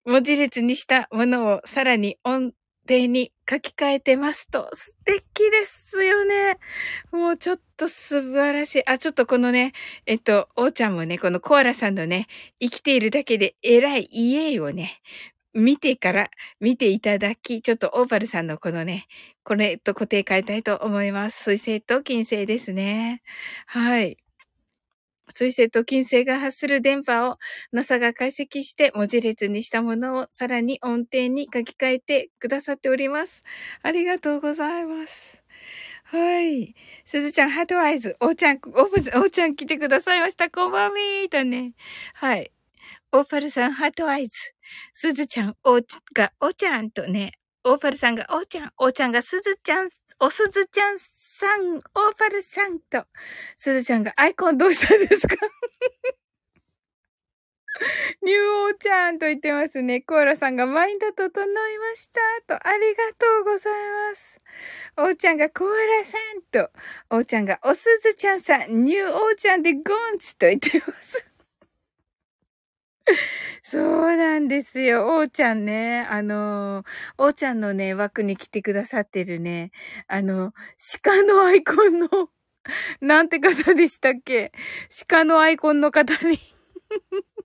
[0.05, 2.53] 文字列にしたものをさらに音
[2.87, 6.59] 程に書き換えてますと、素敵ですよね。
[7.11, 8.89] もうちょっと素晴らしい。
[8.89, 9.73] あ、ちょっとこのね、
[10.07, 12.27] えっと、おーちゃんもね、このコアラさんのね、
[12.61, 15.01] 生きているだけで偉い家をね、
[15.55, 16.31] 見てから、
[16.61, 19.07] 見ていただき、ちょっとオーパルさんのこのね、
[19.45, 21.45] これと固定変えたいと思います。
[21.45, 23.23] 水星と金星ですね。
[23.67, 24.19] はい。
[25.31, 27.39] 水星と金星が発する電波を
[27.73, 33.43] NASA が解析して文字列にしたものをさらに音程に書き換えてくださっております。
[33.83, 35.43] ありがとうございます。
[36.05, 36.75] はい。
[37.05, 38.17] すずちゃん、ハートアイズ。
[38.21, 40.51] おーちゃん、おーちゃん来てくださいました。
[40.51, 41.73] こんばんみーとね。
[42.15, 42.53] はい。
[43.13, 44.54] オーパルさん、ハートアイズ。
[44.95, 45.85] すずちゃん、おー
[46.15, 47.33] が、おーちゃんとね。
[47.65, 49.89] オーパルさんが、おーちゃん、おーちゃんが、すずちゃん、
[50.21, 51.83] おすずちゃんさん、オー
[52.17, 53.07] パルさんと、
[53.57, 55.37] すずちゃんがアイコンどうしたんですか？
[58.23, 60.01] ニューオーちゃんと言ってますね。
[60.01, 62.09] コーラさんがマインド整いまし
[62.47, 62.59] た。
[62.59, 63.73] と、ありがとうござい
[64.11, 64.41] ます。
[64.97, 66.71] おーちゃんがコーラさんと、
[67.11, 69.81] おーちゃんがおすずちゃんさん、ニューオーちゃんでゴ
[70.15, 71.34] ンツと言ってます。
[73.63, 75.17] そうなんですよ。
[75.19, 76.85] おーちゃんね、あの
[77.19, 79.71] おーちゃんのね、枠に来てくださってるね、
[80.09, 80.53] あの、
[81.03, 82.09] 鹿のアイコンの
[83.01, 84.53] なんて方でしたっけ？
[85.09, 86.39] 鹿のアイコンの方に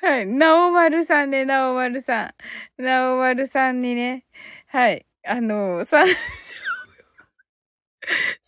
[0.00, 0.26] はい。
[0.26, 2.34] なおまるさんね、なおまるさ
[2.78, 2.82] ん。
[2.82, 4.24] なおまるさんにね、
[4.66, 5.06] はい。
[5.24, 6.04] あの、さ、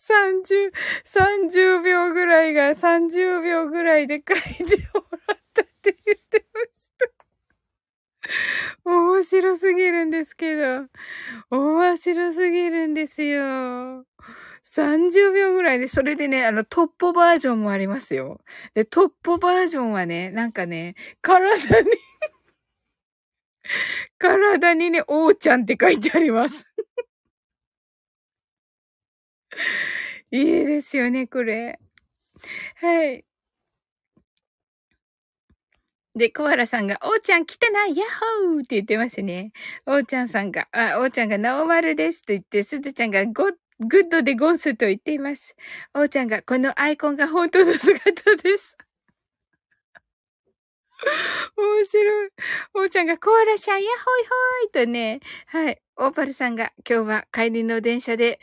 [0.05, 0.71] 30、
[1.03, 6.89] 30秒ぐらいが30秒ぐらいで書いてもらったって言ってまし
[8.83, 8.89] た。
[8.89, 10.85] 面白すぎるんですけど。
[11.49, 14.05] 面白すぎるんですよ。
[14.75, 18.41] 30秒ぐらいで、それでね、あの、トッポバージョンもありますよ。
[18.73, 21.89] で、トッポバージョンはね、なんかね、体に
[24.19, 26.65] 体にね、おーちゃんって書いてあります
[30.31, 31.79] いいですよね、これ。
[32.75, 33.25] はい。
[36.15, 38.07] で、コアラさんが、おーちゃん来てないヤッ
[38.49, 39.51] ホーって言ってますね。
[39.85, 45.55] おーちゃんさんが、あ、おーちゃんがノーマルですと言って、すずちゃんがゴッ、グッドでゴンスと言っています。
[45.93, 48.77] おーちゃんが、このアイコンが本当の姿です。
[51.57, 52.29] 面白い。
[52.75, 55.81] おーちゃんがコアラシャン、ヤッホイホイとね、はい。
[55.97, 58.39] オーパルさんが今日は帰りの電車で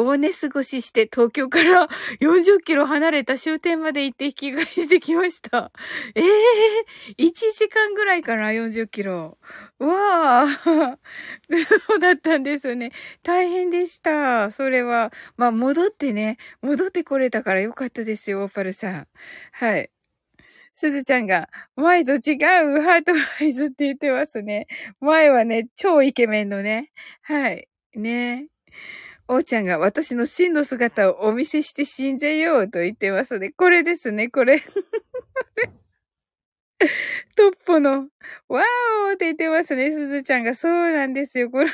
[0.00, 1.88] 大寝過ごしして東京から
[2.22, 5.72] 40キロ離れた終点まで行って引き返してきました。
[6.14, 9.38] ええー、1時間ぐらいかな、40キロ。
[9.80, 10.98] わあ、
[11.88, 12.92] そうだったんですよね。
[13.24, 14.52] 大変でした。
[14.52, 15.12] それは。
[15.36, 19.08] まあ、戻ってね、戻ってこれたからよかったですよ、オーパルさん。
[19.50, 19.90] はい。
[20.74, 24.68] すずちゃんが、前と違うハートアイズって言ってますね。
[25.00, 26.92] 前はね、超イケメンのね。
[27.22, 27.68] はい。
[27.96, 28.46] ね。
[29.28, 33.50] おーちゃんが私の真の姿をお見せして死んじゃようと言ってますね。
[33.50, 34.62] これですね、これ。
[37.36, 38.08] トッポの、
[38.48, 38.64] ワー
[39.10, 40.54] オって言ってますね、すずちゃんが。
[40.54, 41.68] そうなんですよ、これ。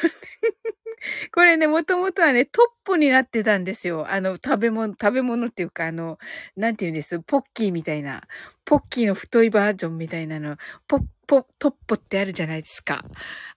[1.33, 4.11] これね、もともとはね、トッポになってたんですよ。
[4.11, 6.19] あの、食べ物、食べ物っていうか、あの、
[6.57, 8.23] なんて言うんです、ポッキーみたいな。
[8.65, 10.57] ポッキーの太いバージョンみたいなの。
[10.89, 13.05] ポッポ、トッポってあるじゃないですか。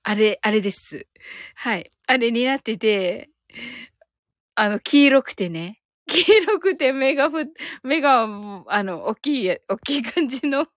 [0.03, 1.07] あれ、あれです。
[1.55, 1.91] はい。
[2.05, 3.29] あれになってて、
[4.55, 5.81] あの、黄色くてね。
[6.07, 7.37] 黄色くて目がふ、
[7.83, 8.23] 目が、
[8.67, 10.67] あの、大きい、大きい感じの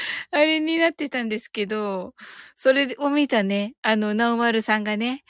[0.30, 2.14] あれになってたんですけど、
[2.56, 5.24] それを見たね、あの、なおまるさんがね、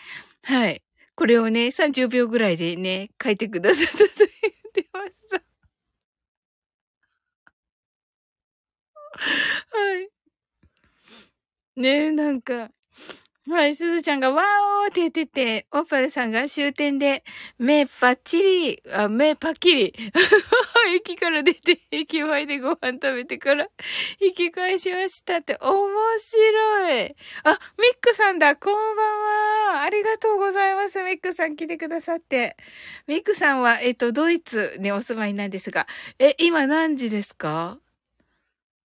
[0.45, 0.83] はい。
[1.17, 5.43] これをね、30秒ぐらいでね、書いてくださったと言ってました。
[9.71, 10.09] はい。
[11.77, 12.71] ねえ、なんか、
[13.47, 14.45] はい、すずちゃんがワー
[14.85, 17.25] オーって言ってて、オーパルさんが終点で、
[17.59, 19.95] 目パッチリ、あ、目パッキリ。
[20.97, 23.69] 駅から出て、駅前でご飯食べてから、
[24.19, 27.03] 引き返しましたって、面白い。
[27.45, 29.83] あ、ミックさんだ、こんばんは。
[29.83, 31.03] ありがとうございます。
[31.03, 32.57] ミックさん来てくださって。
[33.07, 35.87] ミックさんは、えっと、ドイツにお住まいなんですが、
[36.19, 37.79] え、今何時ですか？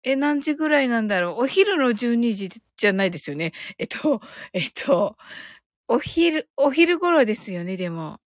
[0.03, 1.43] え、何時ぐらいなんだろう？
[1.43, 2.49] お昼の12時
[2.79, 3.51] じゃないですよね。
[3.77, 4.21] えっと、
[4.53, 5.17] えっと、
[5.87, 8.19] お昼、お昼頃ですよね、でも。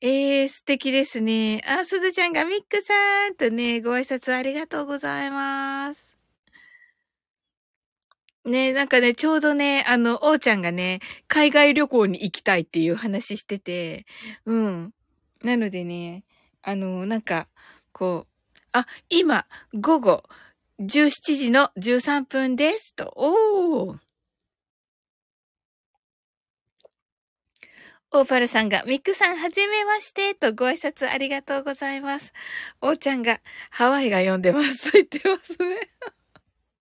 [0.00, 1.62] ええー、素敵ですね。
[1.66, 6.14] あ、すずちゃんがミックさんとね、ご挨拶ありがとうございます。
[8.44, 14.04] ね、なんかね、ちょうどね、あの、おーちゃんがね、海外旅行に行きたいっていう話してて、
[14.44, 14.92] うん。
[15.42, 16.24] なのでね、
[16.62, 17.48] あの、なんか、
[17.92, 20.24] こう、あ、今、午後、
[20.80, 22.94] 17時の13分です。
[22.94, 23.98] と、おー。
[28.16, 32.32] オーパルさんが、ミックさん、はじめまして、とご挨拶ありがとうございます。
[32.80, 35.90] おーちゃんが、ハワイが読んでます、と言ってますね。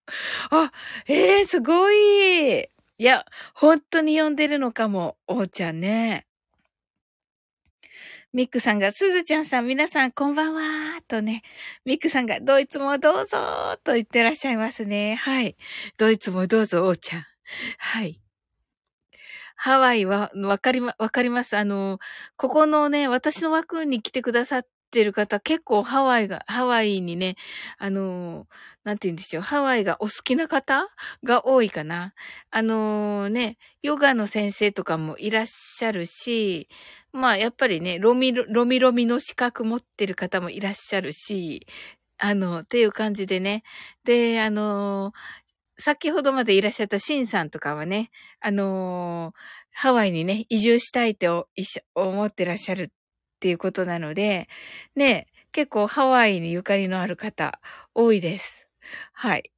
[0.49, 0.71] あ、
[1.07, 2.61] ええー、すごい。
[2.61, 2.67] い
[2.97, 6.25] や、本当に呼んでるのかも、おーちゃんね。
[8.34, 10.61] ミックさんが、すずちゃんさん、皆さん、こんばんは
[11.07, 11.43] とね、
[11.86, 13.38] ミックさんが、ドイツもどうぞ
[13.84, 15.13] と言ってらっしゃいますね。
[15.21, 15.55] はい。
[15.99, 17.25] ドイツもどうぞ、おーちゃん。
[17.77, 18.19] はい。
[19.55, 21.55] ハワイは、わかりま、わかります。
[21.57, 21.99] あの、
[22.36, 27.35] ここのね、私の枠に来てくださってる方、結構ハワイが、ハワイにね、
[27.79, 28.47] あの、
[28.83, 30.87] なんて言うんでしょう、ハワイがお好きな方
[31.23, 32.13] が多いかな。
[32.51, 36.69] あのー、ね、ヨガの先生とかもいらっしゃるし、
[37.11, 41.65] まあやっぱりね、ロミ、ロミロミの資格持ってる方もいらっしゃるし、
[42.19, 43.63] あの、っていう感じでね。
[44.05, 45.13] で、あのー、
[45.77, 49.33] 先ほどまでいらっしゃったシンさんとかはね、あの、
[49.71, 51.27] ハワイにね、移住したいって
[51.95, 52.91] 思ってらっしゃる
[53.43, 54.47] っていうことなので、
[54.95, 57.59] ね、結構ハワイにゆかりのある方
[57.93, 58.67] 多いです。
[59.11, 59.51] はい。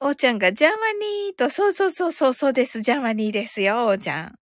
[0.00, 2.80] おーちゃんが Germany と、そうそうそうそうそうです。
[2.82, 4.34] Germany ですよ、おーちゃん。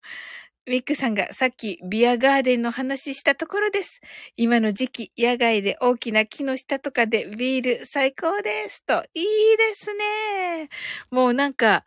[0.66, 4.01] ウィックさんがさっきビアガーデンの話したところです。
[4.37, 8.85] 今の時期、野外で大きな木の下とかでビール最高です。
[8.85, 9.24] と、いい
[9.57, 10.68] ですね。
[11.11, 11.85] もうなんか、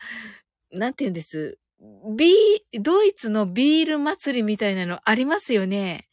[0.71, 1.57] なんて言うんです？
[2.15, 6.07] ビー、ドイツのビール祭りみたいなのありますよね。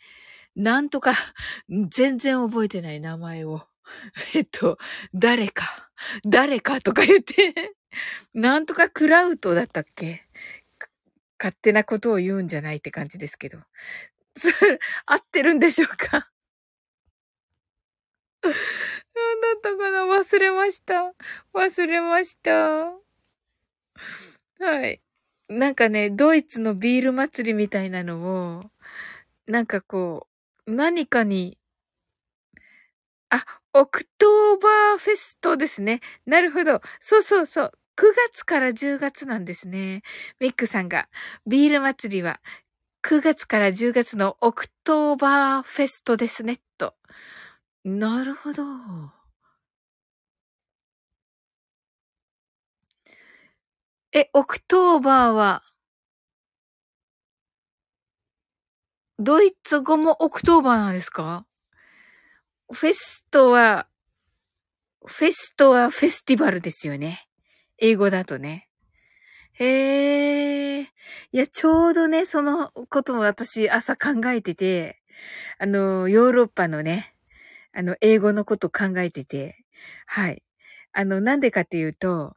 [0.57, 1.13] なんとか、
[1.91, 3.67] 全然覚えてない名前を。
[4.35, 4.79] えっと、
[5.15, 5.91] 誰か、
[6.27, 7.77] 誰かとか言って
[8.35, 10.27] なんとかクラウトだったっけ？
[11.39, 13.59] 勝手なことを言うんじゃないって感じですけど。
[14.37, 16.31] それ合ってるんでしょうか？
[18.43, 20.05] 何だったかな？
[20.07, 21.15] 忘れました。
[21.55, 22.53] 忘れました。
[24.61, 25.01] はい。
[25.49, 28.71] なんかね、ドイツのビール祭りみたいなのを、
[29.47, 30.29] なんかこ
[30.67, 31.59] う、何かに、
[33.31, 33.45] あ、
[33.75, 36.01] オクトーバーフェストですね。
[36.27, 36.81] なるほど。
[37.01, 37.73] そうそうそう。
[37.97, 40.03] 9月から10月なんですね。
[40.41, 41.09] ミックさんが、
[41.47, 42.41] ビール祭りは
[43.03, 46.95] 9月から10月のオクトーバーフェストですね、と。
[47.85, 49.18] なるほど。
[54.19, 55.63] え、 October は、
[59.21, 61.47] ドイツ語も Oktober なんですか？
[62.73, 63.87] Fest は、
[65.07, 67.29] Fest はフェスティバルですよね。
[67.79, 68.69] 英語だとね。
[69.55, 70.83] へえ。
[70.83, 70.89] い
[71.33, 75.01] や、ちょうどね、そのことも私朝考えてて、
[75.59, 77.15] あの、ヨーロッパのね、
[77.75, 79.65] あの、英語のこと考えてて、
[80.07, 80.43] はい。
[80.95, 82.37] あの、なんでかっていうと、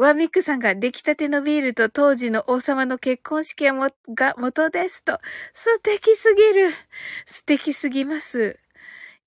[0.00, 3.90] ワーミックさんが出来たてのビールと当時の王様の結婚式がも
[4.38, 5.18] 元ですと。
[5.52, 6.70] 素敵すぎる。
[7.26, 8.58] 素敵すぎます。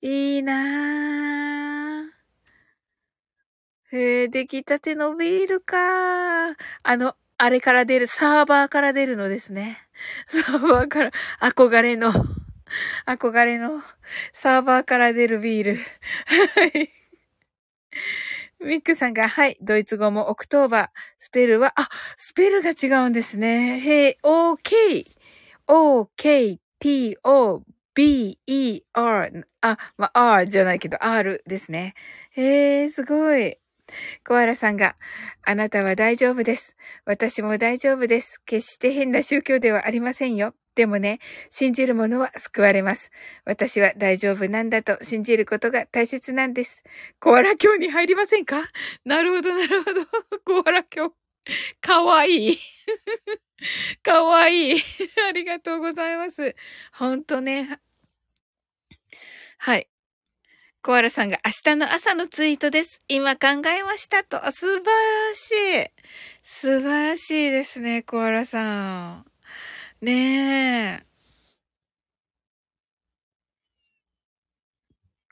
[0.02, 3.96] いいなぁ。
[3.96, 9.78] へえ、出来たてのビールかあの、あれから出る、サーバーから出るのですね。
[10.26, 12.12] サーバーから、憧れの、
[13.06, 13.84] 憧れの、
[14.32, 15.76] サーバーから出るビール。
[15.76, 16.90] はい。
[18.64, 20.90] ミックさんが、はい、ドイツ語も Oktober。
[21.20, 23.80] スペルは、あ、スペルが違うんですね。
[23.80, 25.06] へい、 O,
[25.68, 29.48] K, T, O, B, E, R.
[29.62, 31.94] あ、まあ、R じゃないけど、R ですね。
[32.32, 33.58] へえ、すごい。
[34.26, 34.96] コアラさんが、
[35.44, 36.76] あなたは大丈夫です。
[37.06, 38.42] 私も大丈夫です。
[38.46, 40.54] 決して変な宗教ではありませんよ。
[40.76, 41.20] でもね、
[41.52, 43.12] 信じる者は救われます。
[43.46, 46.84] 私は大丈夫なんだと信じることが大切なんです。
[47.20, 48.70] コアラ教に入りませんか？
[49.06, 50.06] なるほど、なるほど。
[50.64, 51.14] コアラ教。
[51.82, 52.60] かわいい。
[54.04, 54.82] かわいい。
[55.30, 56.56] ありがとうございます。
[56.94, 57.80] ほんとね。
[59.60, 59.88] はい。
[60.82, 63.02] コアラさんが明日の朝のツイートです。
[63.08, 64.38] 今考えましたと。
[64.52, 65.52] 素晴らし
[65.88, 65.92] い。
[66.42, 69.33] 素晴らしいですね、コアラさん。
[70.04, 71.02] ね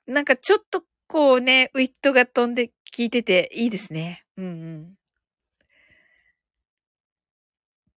[0.08, 0.12] え。
[0.12, 4.24] なんかちょっとこうね、ウィットが飛んで聞いてていいですね。
[4.38, 4.46] うん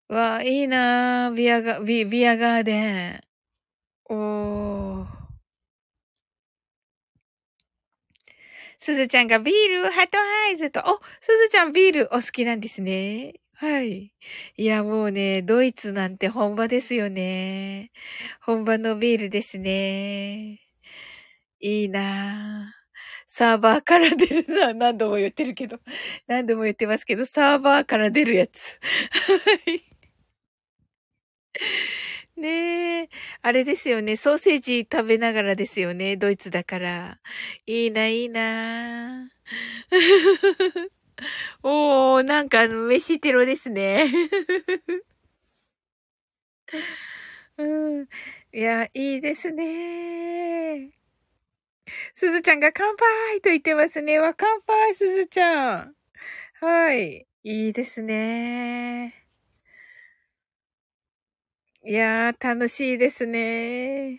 [0.08, 0.16] うん。
[0.16, 3.20] わあ、いいなビアガ、ビ、ビアガーデン。
[4.08, 5.06] おー。
[8.78, 13.34] すずちゃんがビール、ハトアイズと、お、すずちゃんビールお好きなんですね。
[13.54, 14.12] はい。
[14.56, 17.92] いや、もうね、ドイツなんて本場ですよね。
[18.40, 20.60] 本場のビールですね。
[21.60, 22.82] いいなぁ。
[23.26, 24.74] サーバーから出るな。
[24.74, 25.78] 何度も言ってるけど。
[26.26, 28.78] 何度も言ってますけど、サーバーから出るやつ。
[29.46, 29.82] はい。
[32.36, 33.08] ねえ。
[33.42, 34.16] あれですよね。
[34.16, 36.16] ソーセージ食べながらですよね。
[36.16, 37.18] ドイツだから。
[37.66, 39.30] いいな、いいな。
[41.62, 44.10] おー、なんかあの、飯テロですね。
[47.58, 47.64] う
[48.02, 48.08] ん。
[48.52, 50.92] いや、いいですね。
[52.14, 54.18] すずちゃんが乾杯と言ってますね。
[54.18, 55.94] わ、乾杯、すずちゃん。
[56.60, 57.26] はい。
[57.44, 59.14] いいですね。
[61.84, 64.18] いやー、楽しいですね。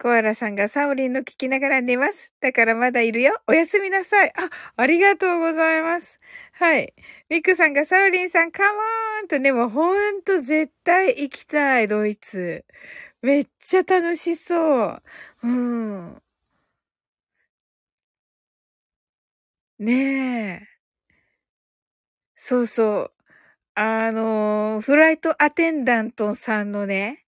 [0.00, 2.32] コアラさんがサオリンの聞きながら寝ます。
[2.40, 3.38] だからまだいるよ。
[3.46, 4.32] おやすみなさい。
[4.34, 6.18] あ、ありがとうございます。
[6.54, 6.94] はい。
[7.28, 12.64] ミクさんがサオリンさんカモーンとね、もうほんと絶対行きたい、ドイツ。
[13.22, 15.02] めっちゃ楽しそう。
[15.44, 16.22] うん。
[19.80, 19.92] ね
[20.62, 20.80] え。
[22.36, 23.12] そうそう。
[23.74, 27.24] あの、フライトアテンダントさんのね、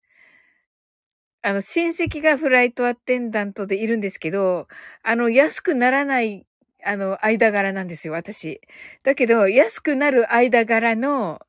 [1.43, 4.69] あの、親戚がフライトアテンダントでいるんですけど、
[5.03, 6.47] あの、安くならない、
[6.85, 8.61] あの、間柄なんですよ、私。
[9.03, 11.41] だけど、安くなる間柄の、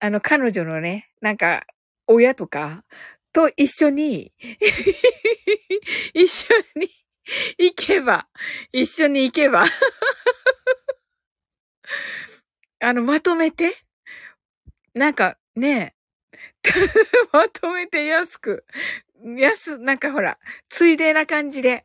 [0.00, 1.64] あの、彼女のね、なんか、
[2.08, 2.84] 親とか、
[3.32, 4.32] と一緒に
[6.12, 6.90] 一緒に
[7.58, 8.26] 行けば、
[8.72, 9.66] 一緒に行けば
[12.80, 13.76] あの、まとめて、
[14.94, 15.94] なんかね、
[17.32, 18.64] まとめて安く、
[19.24, 21.84] 安、なんかほら、ついでな感じで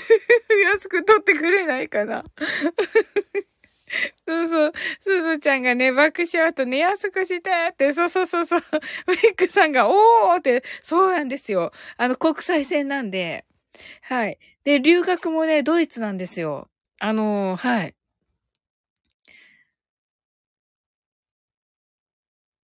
[0.74, 2.24] 安く取ってくれないかな
[4.26, 4.72] そうそう。
[5.04, 8.62] すずちゃんがね、爆笑とね、安くしてって、そうそうそうそう。
[9.06, 11.72] メイクさんが、おーって、そうなんですよ。
[11.96, 13.44] あの、国際線なんで。
[14.02, 14.38] はい。
[14.64, 16.68] で、留学もね、ドイツなんですよ。
[17.00, 17.94] あのー、はい。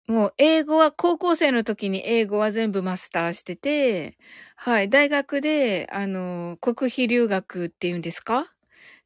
[0.06, 4.18] もう英語は高校生の時に英語は全部マスターしてて、
[4.56, 8.52] はい、大学で、あの、国費留学っていうんですか？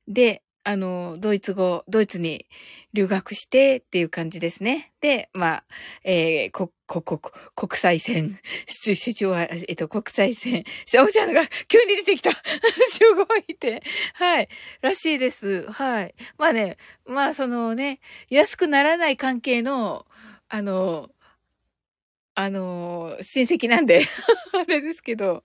[0.09, 2.47] で、あの、ドイツ語、ドイツに
[2.93, 4.93] 留学してっていう感じですね。
[5.01, 5.65] で、まあ、
[6.05, 7.21] えー、こ、こ、こ、
[7.55, 10.65] 国際線、主張は、えっと、国際線、
[11.05, 12.31] おちゃんが急に出てきた
[12.91, 13.83] すごいって。
[14.15, 14.49] はい。
[14.83, 15.71] らしいです。
[15.71, 16.15] はい。
[16.39, 16.77] まあね、
[17.07, 20.07] まあそのね、安くならない関係の、
[20.49, 21.11] あの、
[22.35, 24.03] あの、親戚なんで
[24.55, 25.45] あれですけど、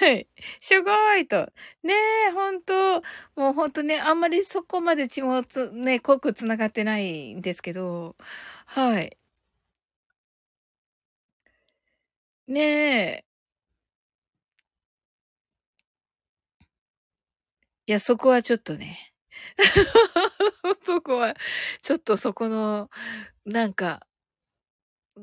[0.00, 0.28] はい。
[0.60, 1.52] しょごいと。
[1.82, 1.92] ね
[2.28, 3.02] え、ほんと、
[3.36, 8.16] もうほんとね、あんまりそこまで血もつ、ね、濃く繋がってないんですけど、
[8.66, 9.16] はい。
[12.46, 13.24] ねえ。
[17.86, 19.12] いや、そこはちょっとね。
[20.86, 21.34] そこは、
[21.82, 22.90] ちょっとそこの、
[23.44, 24.06] なんか、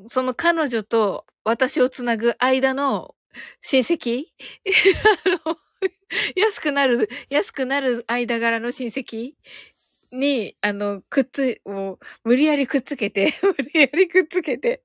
[0.08, 3.16] その彼女と私をつなぐ間の
[3.62, 4.26] 親戚、
[6.36, 9.34] 安くなる、安くなる間柄の親戚？
[10.12, 14.84] に、あの、くっつ、もう、無理やりくっつけて、 無理やりくっつけて。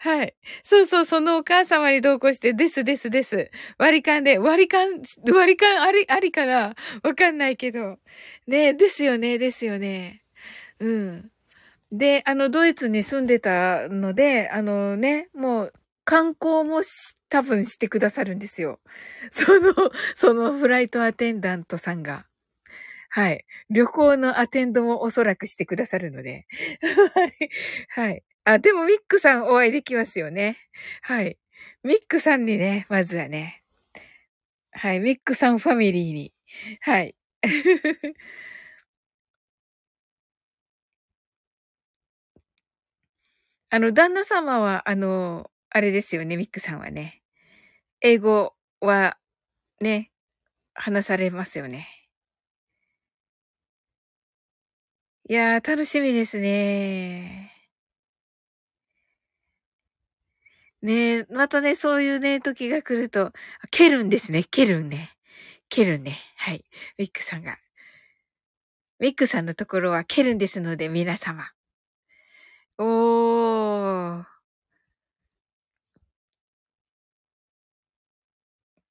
[0.00, 0.34] はい。
[0.64, 3.50] そうそう、そのお母様に同行して、ですですです。
[3.78, 5.02] 割り勘で、割り勘、
[5.32, 6.74] 割り勘あり、ありかな？
[7.04, 7.98] わかんないけど。
[8.48, 10.22] ねですよね、ですよね。
[10.80, 11.30] うん。
[11.96, 15.72] で、あの、ドイツに住んでたので、あのね、もう、
[16.04, 18.80] 観光もし多分してくださるんですよ。
[19.30, 19.72] その、
[20.16, 22.26] そのフライトアテンダントさんが。
[23.10, 23.44] はい。
[23.70, 26.46] 旅行のアテンドもおそらくしてくださるので。
[27.90, 28.24] はい。
[28.44, 30.58] あ、でもミックさんお会いできますよね。
[31.02, 31.38] はい。
[31.84, 33.62] ミックさんにね、まずはね。
[34.72, 35.00] はい。
[35.00, 36.32] ミックさんファミリーに。
[36.80, 37.14] はい。
[43.74, 47.22] あの、旦那様は、あの、あれですよね、ミックさんはね。
[48.02, 49.18] 英語は、
[49.80, 50.12] ね、
[50.74, 51.88] 話されますよね。
[55.28, 57.50] いやー、楽しみですね。
[60.80, 63.32] ねえ、またね、そういうね、時が来ると、
[63.72, 65.16] ケルンですね、ケルンね。
[65.68, 66.20] ケルンね。
[66.36, 66.64] はい。
[66.96, 67.56] ミックさんが。
[69.00, 71.50] ミックさんのところはケルンですので、皆様。
[72.78, 74.34] おー。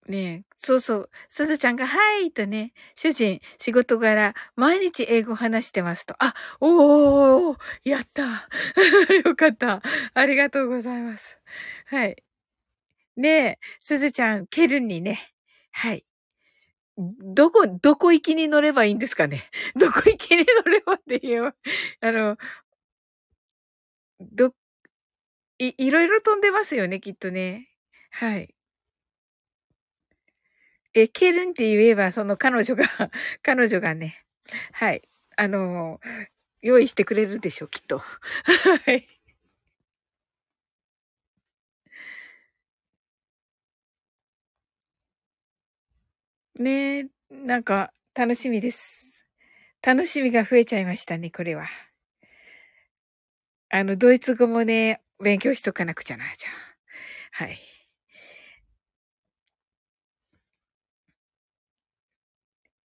[0.07, 1.09] ねえ、そうそう。
[1.29, 6.15] すずちゃんが、はいとね、主人、仕事柄、毎日英語話してますと。
[6.19, 8.23] あ、おー、やった
[9.25, 9.81] よかった。
[10.13, 11.39] ありがとうございます。
[11.85, 12.21] はい。
[13.17, 15.33] ねえ、すずちゃん、ケルンにね、
[15.71, 16.03] はい。
[16.97, 21.55] どこ、どこ行きに乗ればいいんですかね どこ行きに乗ればって言えば、
[22.01, 22.37] あの、
[24.31, 24.53] ど、
[25.59, 27.69] い、いろいろ飛んでますよね、きっとね。
[28.11, 28.53] はい。
[30.95, 32.83] え、ケルンって言えば、その彼女が
[33.41, 34.23] 彼女がね、
[34.73, 35.01] はい、
[35.37, 35.99] あの
[36.61, 37.99] 用意してくれるでしょう、きっと。
[38.85, 39.07] はい。
[46.55, 49.25] ねえ、なんか、楽しみです。
[49.83, 51.67] 楽しみが増えちゃいましたね、これは。
[53.75, 57.43] あの、ドイツ語もね、勉強しとかなくちゃな、じゃあ。
[57.45, 57.59] はい。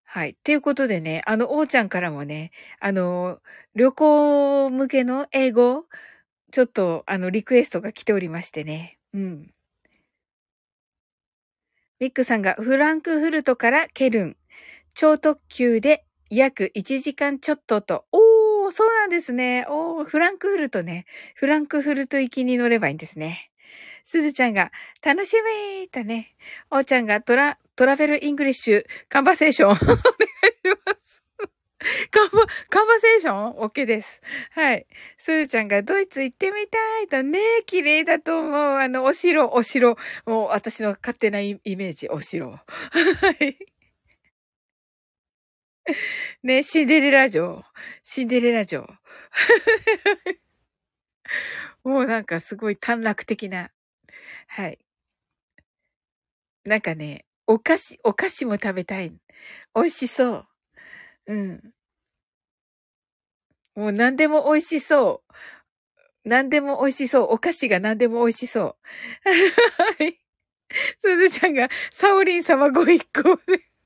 [0.05, 0.29] はい。
[0.31, 3.39] っていうことでね、あの、おーちゃんからもね、あの、
[3.75, 5.85] 旅行向けの英語、
[6.51, 8.99] ちょっと、あの、リクエストが来ておりましてね。
[9.13, 9.53] うん。
[11.99, 14.37] ミックさんがフランクフルトからケルン。
[14.95, 18.05] 超特急で約1時間ちょっとと。
[18.11, 19.65] おー、そうなんですね。
[19.69, 21.05] おー、フランクフルトね。
[21.35, 23.51] フランクフルト行きに乗ればいいんですね。
[24.03, 24.71] すずちゃんが、
[25.03, 26.35] 楽しみーとね。
[26.71, 29.71] おーちゃんが tra、travel English、conversation。
[29.71, 29.93] お願いし
[30.85, 31.21] ます。
[32.11, 34.21] conver、conversation ?OK です。
[34.51, 34.87] はい。
[35.17, 38.53] すずちゃんがドイツ行ってみたいとね、綺麗だと思う。
[38.77, 39.97] あの、お城、お城。
[40.25, 42.51] もう私の勝手なイメージ、お城。
[42.57, 42.61] は
[43.41, 43.76] い。
[46.43, 47.63] ね、シンデレラ城。
[48.03, 48.87] シンデレラ城。
[51.83, 53.71] もうなんかすごい短絡的な。
[54.47, 54.79] はい。
[56.65, 59.11] なんかね、お菓子、お菓子も食べたい。
[59.75, 60.47] 美味しそう。
[61.27, 61.73] うん。
[63.75, 65.33] もう何でも美味しそう。
[66.29, 67.27] 何でも美味しそう。
[67.31, 68.75] お菓子が何でも美味しそう。
[69.23, 70.19] はい。
[71.03, 73.76] すずちゃんが、サオリン様ご一行で。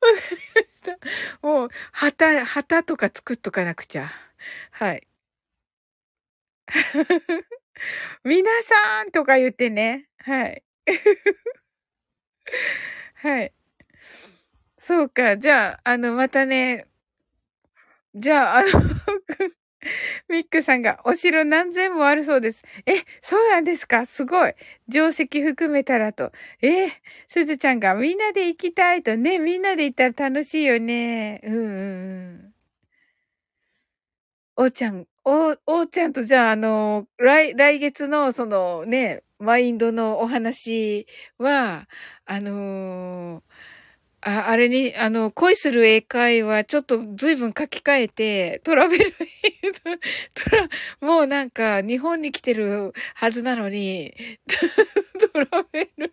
[0.00, 1.46] わかりました。
[1.46, 4.10] もう、旗、旗とか作っとかなくちゃ。
[4.72, 5.06] はい。
[8.24, 10.08] 皆さんとか言ってね。
[10.18, 10.62] はい。
[13.14, 13.52] はい。
[14.78, 15.36] そうか。
[15.36, 16.86] じゃあ、あの、またね、
[18.14, 18.70] じゃあ、あの
[20.28, 22.62] ミックさんが、お城何千もあるそうです。
[22.86, 24.06] え、そうなんですか？
[24.06, 24.54] すごい。
[24.90, 26.32] 定石含めたらと。
[26.62, 26.88] え
[27.28, 31.40] すずちゃんが、みんなで行きたいとね、みんなで行ったら楽しいよね。
[31.44, 32.54] うんうんうん。
[34.56, 41.06] おーちゃん、お、おーちゃんとじゃあ、あの、来、来月の、そのね、マインドのお話
[41.38, 41.88] は、
[42.26, 43.49] あのー
[44.22, 50.68] あ、あれに、あの、恋する英会話、ちょっと随分書き換えて、 travel、tra、
[51.00, 54.14] もうなんか、日本に来てるはずなのに、
[55.32, 56.12] travel、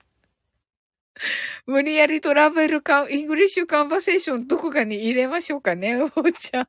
[1.65, 6.67] 無理やり travel con、English conversation どこかに入れましょうかね、おーちゃん。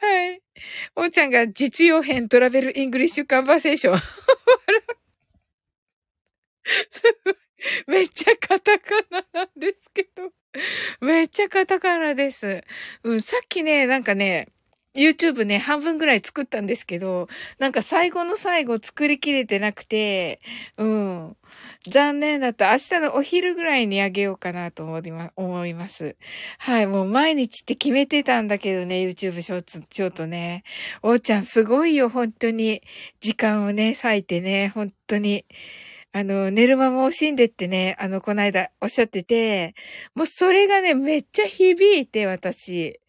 [0.00, 0.42] はい。
[0.96, 3.98] おーちゃんが実用編 Travel English Conversation。
[6.90, 7.41] すごい。
[7.86, 10.32] めっちゃカタカナなんですけど。
[11.00, 12.62] めっちゃカタカナです。
[13.04, 14.48] うん、さっきね、なんかね、
[14.94, 20.40] YouTube ね、半分ぐらい作ったんですけど、なんか最後の最後作りきれてなくて、
[20.76, 21.36] うん。
[21.88, 22.72] 残念だった。
[22.72, 26.16] 明日のお昼ぐらいにあげようかなと思いま思います。
[26.58, 30.62] はい、もう毎日って決めてたんだけどね、YouTube ショーツ、ショートね。
[31.02, 32.82] おーちゃんすごいよ、本当に。
[33.20, 35.46] 時間をね、割いてね、本当に。
[36.14, 39.74] あの、寝る間も惜しんでってね、あの、この間おっしゃってて、
[40.14, 43.00] もうそれがね、めっちゃ響いて、私。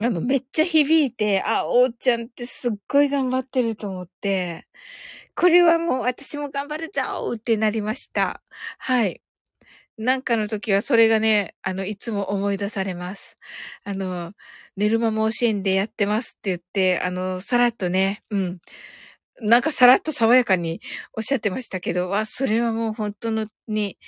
[0.00, 4.68] あの、めっちゃ響いて、あ、おーちゃんってすっごい頑張ってると思って、
[5.36, 7.02] これはもう私も頑張るぞ
[7.34, 8.40] ってなりました。
[8.78, 9.20] はい。
[9.98, 13.38] なんかの時はそれがね、あの、いつも思い出されます。
[13.84, 14.32] あの、
[14.76, 18.60] 寝る間も惜しんでやってますって言って、あの、さらっとね、うん。
[19.42, 20.80] なんかさらっと爽やかに
[21.16, 23.98] おっしゃってましたけど、わ、それはもう本当のに、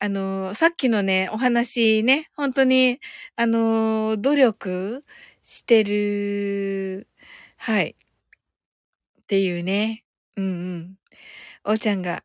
[0.00, 3.00] あの、さっきのね、お話ね、本当に、
[3.36, 5.04] あの、努力
[5.44, 7.08] してる、
[7.58, 7.96] はい。
[9.22, 10.04] っていうね。
[10.36, 10.94] うんうん。
[11.64, 12.24] おーちゃんが、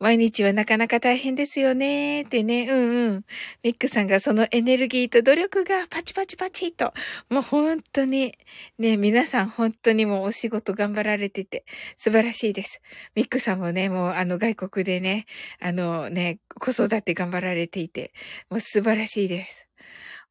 [0.00, 2.68] 毎日はなかなか大変ですよねってね。
[2.68, 3.24] うんうん。
[3.62, 6.92] ミックさんがそのエネルギーと努力がパチパチパチと。
[7.30, 8.34] もう本当に、
[8.78, 11.64] ね、皆さん本当にもうお仕事頑張られてて
[11.96, 12.80] 素晴らしいです。
[13.14, 15.26] ミックさんもね、もうあの外国でね、
[15.60, 18.12] あのね、子育て頑張られていて、
[18.50, 19.66] もう素晴らしいです。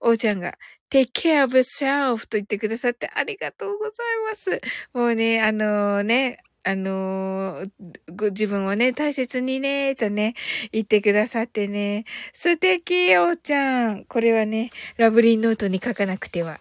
[0.01, 0.57] おうちゃんが、
[0.91, 3.95] take care of yourself と言ってくださってありがとうござい
[4.29, 4.61] ます。
[4.93, 7.67] もうね、あのー、ね、あのー、
[8.15, 10.33] ご自分をね、大切にね、とね、
[10.71, 12.05] 言ってくださってね。
[12.33, 14.05] 素敵、おうちゃん。
[14.05, 16.59] これはね、ラブリーノートに書かなくては。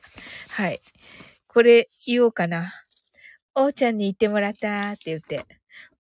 [0.50, 0.80] はい。
[1.46, 2.72] これ言おうかな。
[3.54, 5.44] おうちゃんに言ってもらったって言って。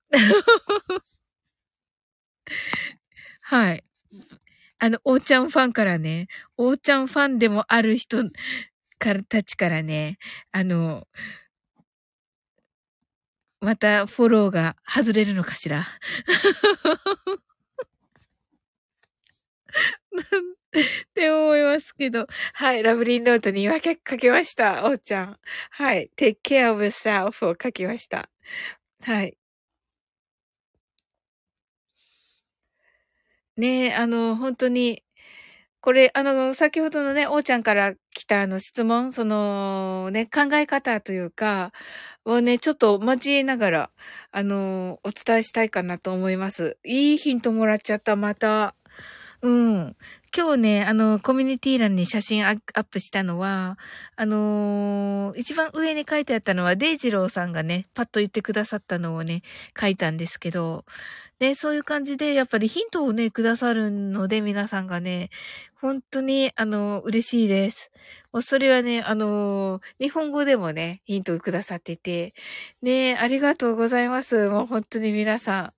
[3.42, 3.84] はい。
[4.80, 6.28] あの、おうちゃんファンからね、
[6.58, 8.24] おうちゃんファンでもある人
[8.98, 10.18] から、たちからね、
[10.52, 11.08] あの、
[13.62, 15.82] またフォローが外れるのかしら？
[15.82, 15.84] っ
[21.14, 22.28] て思いますけど。
[22.54, 22.84] はい。
[22.84, 24.86] ラブリーノートに分けかけました。
[24.88, 25.40] おうちゃん。
[25.72, 26.12] はい。
[26.18, 28.30] take care of yourself を書きました。
[29.04, 29.38] はい。
[33.58, 35.04] ねえ、あの、本当に、
[35.82, 41.74] これ、あの、先ほどのね、おうちゃんから来たあの質問、そのね、考え方というか、
[42.24, 43.92] をね、ちょっと交えながら、
[44.32, 46.78] あの、お伝えしたいかなと思います。
[46.86, 48.76] いいヒントもらっちゃった、また。
[49.42, 49.96] うん。
[50.38, 53.80] 今日ね、あの、コミュニティ欄に写真アップしたのは、
[54.16, 59.42] あのー、一番上に書いてあったのは、デイジローさんがね、パッと言ってくださったのをね、
[59.80, 60.86] 書いたんですけど、
[61.42, 65.30] ね、そういう感じで、やっぱりヒントをね、くださるので、皆さんがね、
[65.76, 67.92] 本当に、あの、嬉しいです。
[68.32, 72.34] もうそれはね、あの、日本語でもね、ヒントをくださってて、
[72.82, 74.50] ね、ありがとうございます。
[74.50, 75.74] もう本当に皆さん。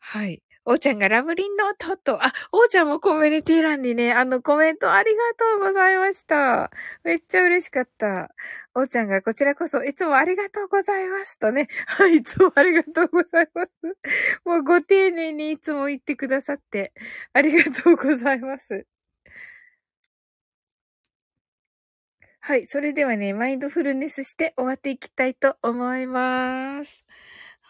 [0.00, 0.42] はい。
[0.70, 6.70] おーちゃんがラブリンノートと、あ、おーちゃんもコミュニティ欄にね、あのコメントありがとうございました。
[7.04, 8.28] めっちゃ嬉しかった。
[8.74, 11.68] おーちゃんがこちらこそいつもありがとうございますとね。
[11.86, 13.70] はい、いつもありがとうございます。
[14.44, 16.92] もうご丁寧にいつも言ってくださって、
[17.32, 18.84] ありがとうございます。
[22.40, 22.66] はい。
[22.66, 27.07] それではね、マインドフルネスして終わっていきたいと思います。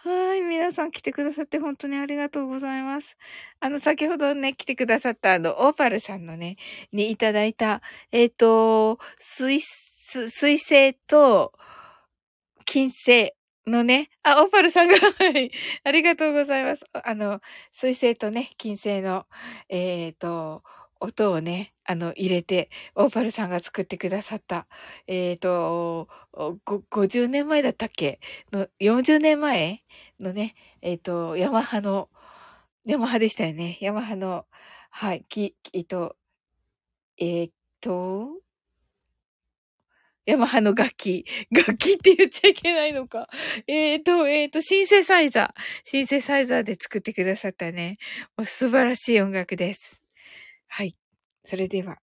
[0.05, 0.43] はい。
[0.43, 3.17] 皆さん来てくださって本当にありがとうございます。
[3.59, 6.57] あの、先ほどね、来てくださったあの、オーパルさんのね、
[6.93, 7.83] にいただいた、
[8.13, 11.53] えっ、ー、と、水、水星と
[12.65, 13.33] 金星
[13.67, 15.01] のね、あ、オーパルさんが、は
[15.37, 15.51] い。
[15.83, 16.85] ありがとうございます。
[16.93, 17.41] あの、
[17.73, 19.27] 水星とね、金星の、
[19.69, 20.63] えっ、ー、と、
[21.01, 24.67] 音をね、あの、入れて、オーパルさんが作ってくださった、
[25.07, 28.21] えっ、ー、と、50年前だったっけ？
[28.53, 29.83] の、40年前
[30.21, 32.09] のね、えっ、ー、と、ヤマハの、
[32.87, 33.79] ヤマハでしたよね。
[33.81, 34.47] ヤマハの、
[34.91, 36.17] はい、き、えっ、ー、と、
[37.19, 38.29] えっ、と、
[40.29, 41.25] ヤマハの楽器。
[41.51, 43.29] 楽器って言っちゃいけないのか。
[43.67, 45.91] えっ、ー、と、えっ、ー、と、シンセサイザー。
[45.91, 47.97] シンセサイザーで作ってくださったね。
[48.37, 50.03] もう素晴らしい音楽です。
[50.69, 50.97] はい。
[51.45, 51.99] それでは、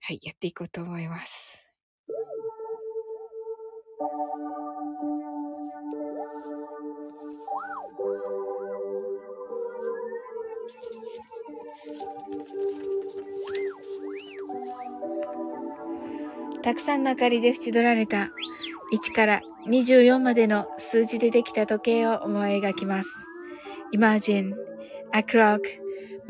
[0.00, 1.60] はい、やっていこうと思います。
[16.62, 18.30] たくさんの明かりで縁取られた
[18.92, 23.08] 1から24までの数字でできた時計を思い描きます。
[23.94, 24.54] Imagine
[25.12, 25.79] a clock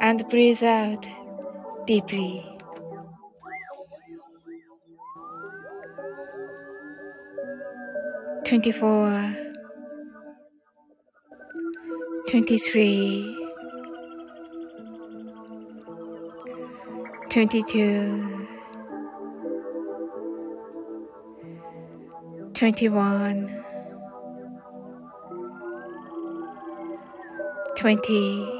[0.00, 1.06] and breathe out
[1.86, 2.46] deeply.
[8.44, 9.36] Twenty four,
[12.28, 13.48] twenty three,
[17.28, 18.48] twenty two,
[22.54, 23.64] twenty one,
[27.76, 28.59] twenty.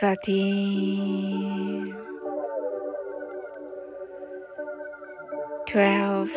[0.00, 1.92] 13
[5.66, 6.30] 12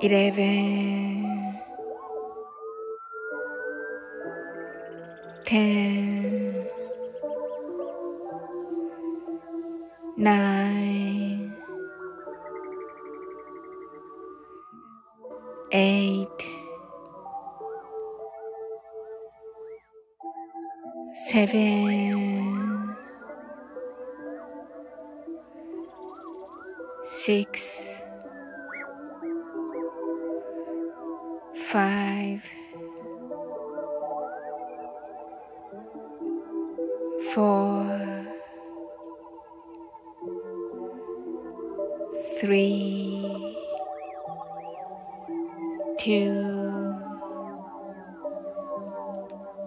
[0.00, 1.01] 11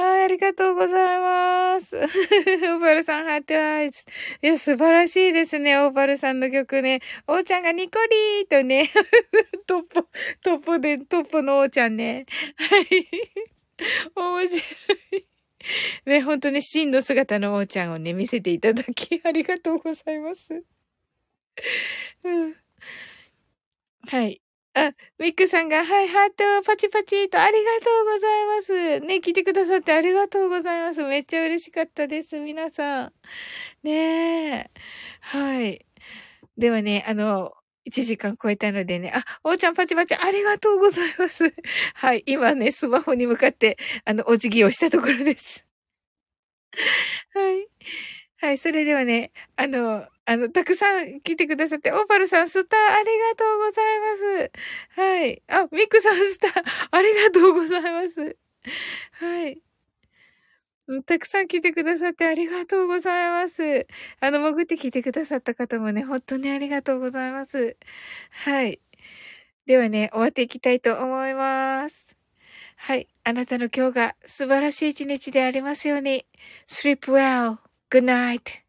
[0.00, 1.94] はい、ありがとうございます。
[2.00, 4.02] オーパルさん、ハートアイズ。
[4.42, 7.00] いや、素晴らしいですね、オーパルさんの曲ね。
[7.26, 8.90] おーちゃんがニコリーとね、
[9.66, 10.02] トッポ、
[10.42, 12.24] トッポで、トッポのおーちゃんね。
[12.56, 12.86] はい。
[14.16, 14.58] 面白
[15.18, 15.26] い。
[16.06, 20.64] ね、本当に真の姿のおーちゃんをね、見せていただき、ありがとうございます。
[22.24, 22.56] うん。
[24.08, 24.40] はい。
[24.74, 28.46] あ、ミックさんが、はい、ハート、パチパチと、ありがとうござい
[29.00, 29.06] ます。
[29.06, 31.02] ね、来てくださってありがとうございます。
[31.02, 33.12] めっちゃ嬉しかったです、皆さん。
[33.82, 33.92] ね
[34.66, 34.70] え。
[35.20, 35.84] はい。
[36.58, 37.52] ではね、あの、
[37.86, 41.44] 1時間超えたのでね、あ、おーちゃんパチパチありがとうございます。
[41.94, 45.64] はい、今ね、スマホに向かって、あの、お辞儀をしたところです。
[47.34, 47.68] はい。
[48.40, 54.52] はい、それではね、あの、あの、たくさん来てくださって、オーパルさんスターありがとうございます。
[55.00, 55.42] はい。
[55.48, 56.52] あ、ミックさんスター
[56.90, 58.36] ありがとうございます。
[59.12, 59.58] はい。
[61.04, 63.86] たくさん来てくださってありがとうございます。
[64.20, 67.76] あの、潜って来てくださった方もね、本当にありがとうございます。
[68.30, 68.80] はい。
[69.66, 72.16] ではね、終わっていきたいと思います。
[72.76, 73.08] はい。
[73.24, 76.26] あなたの今日が素晴らしい一日でありますように。
[76.66, 77.69] Sleep well.
[77.90, 78.60] Good night.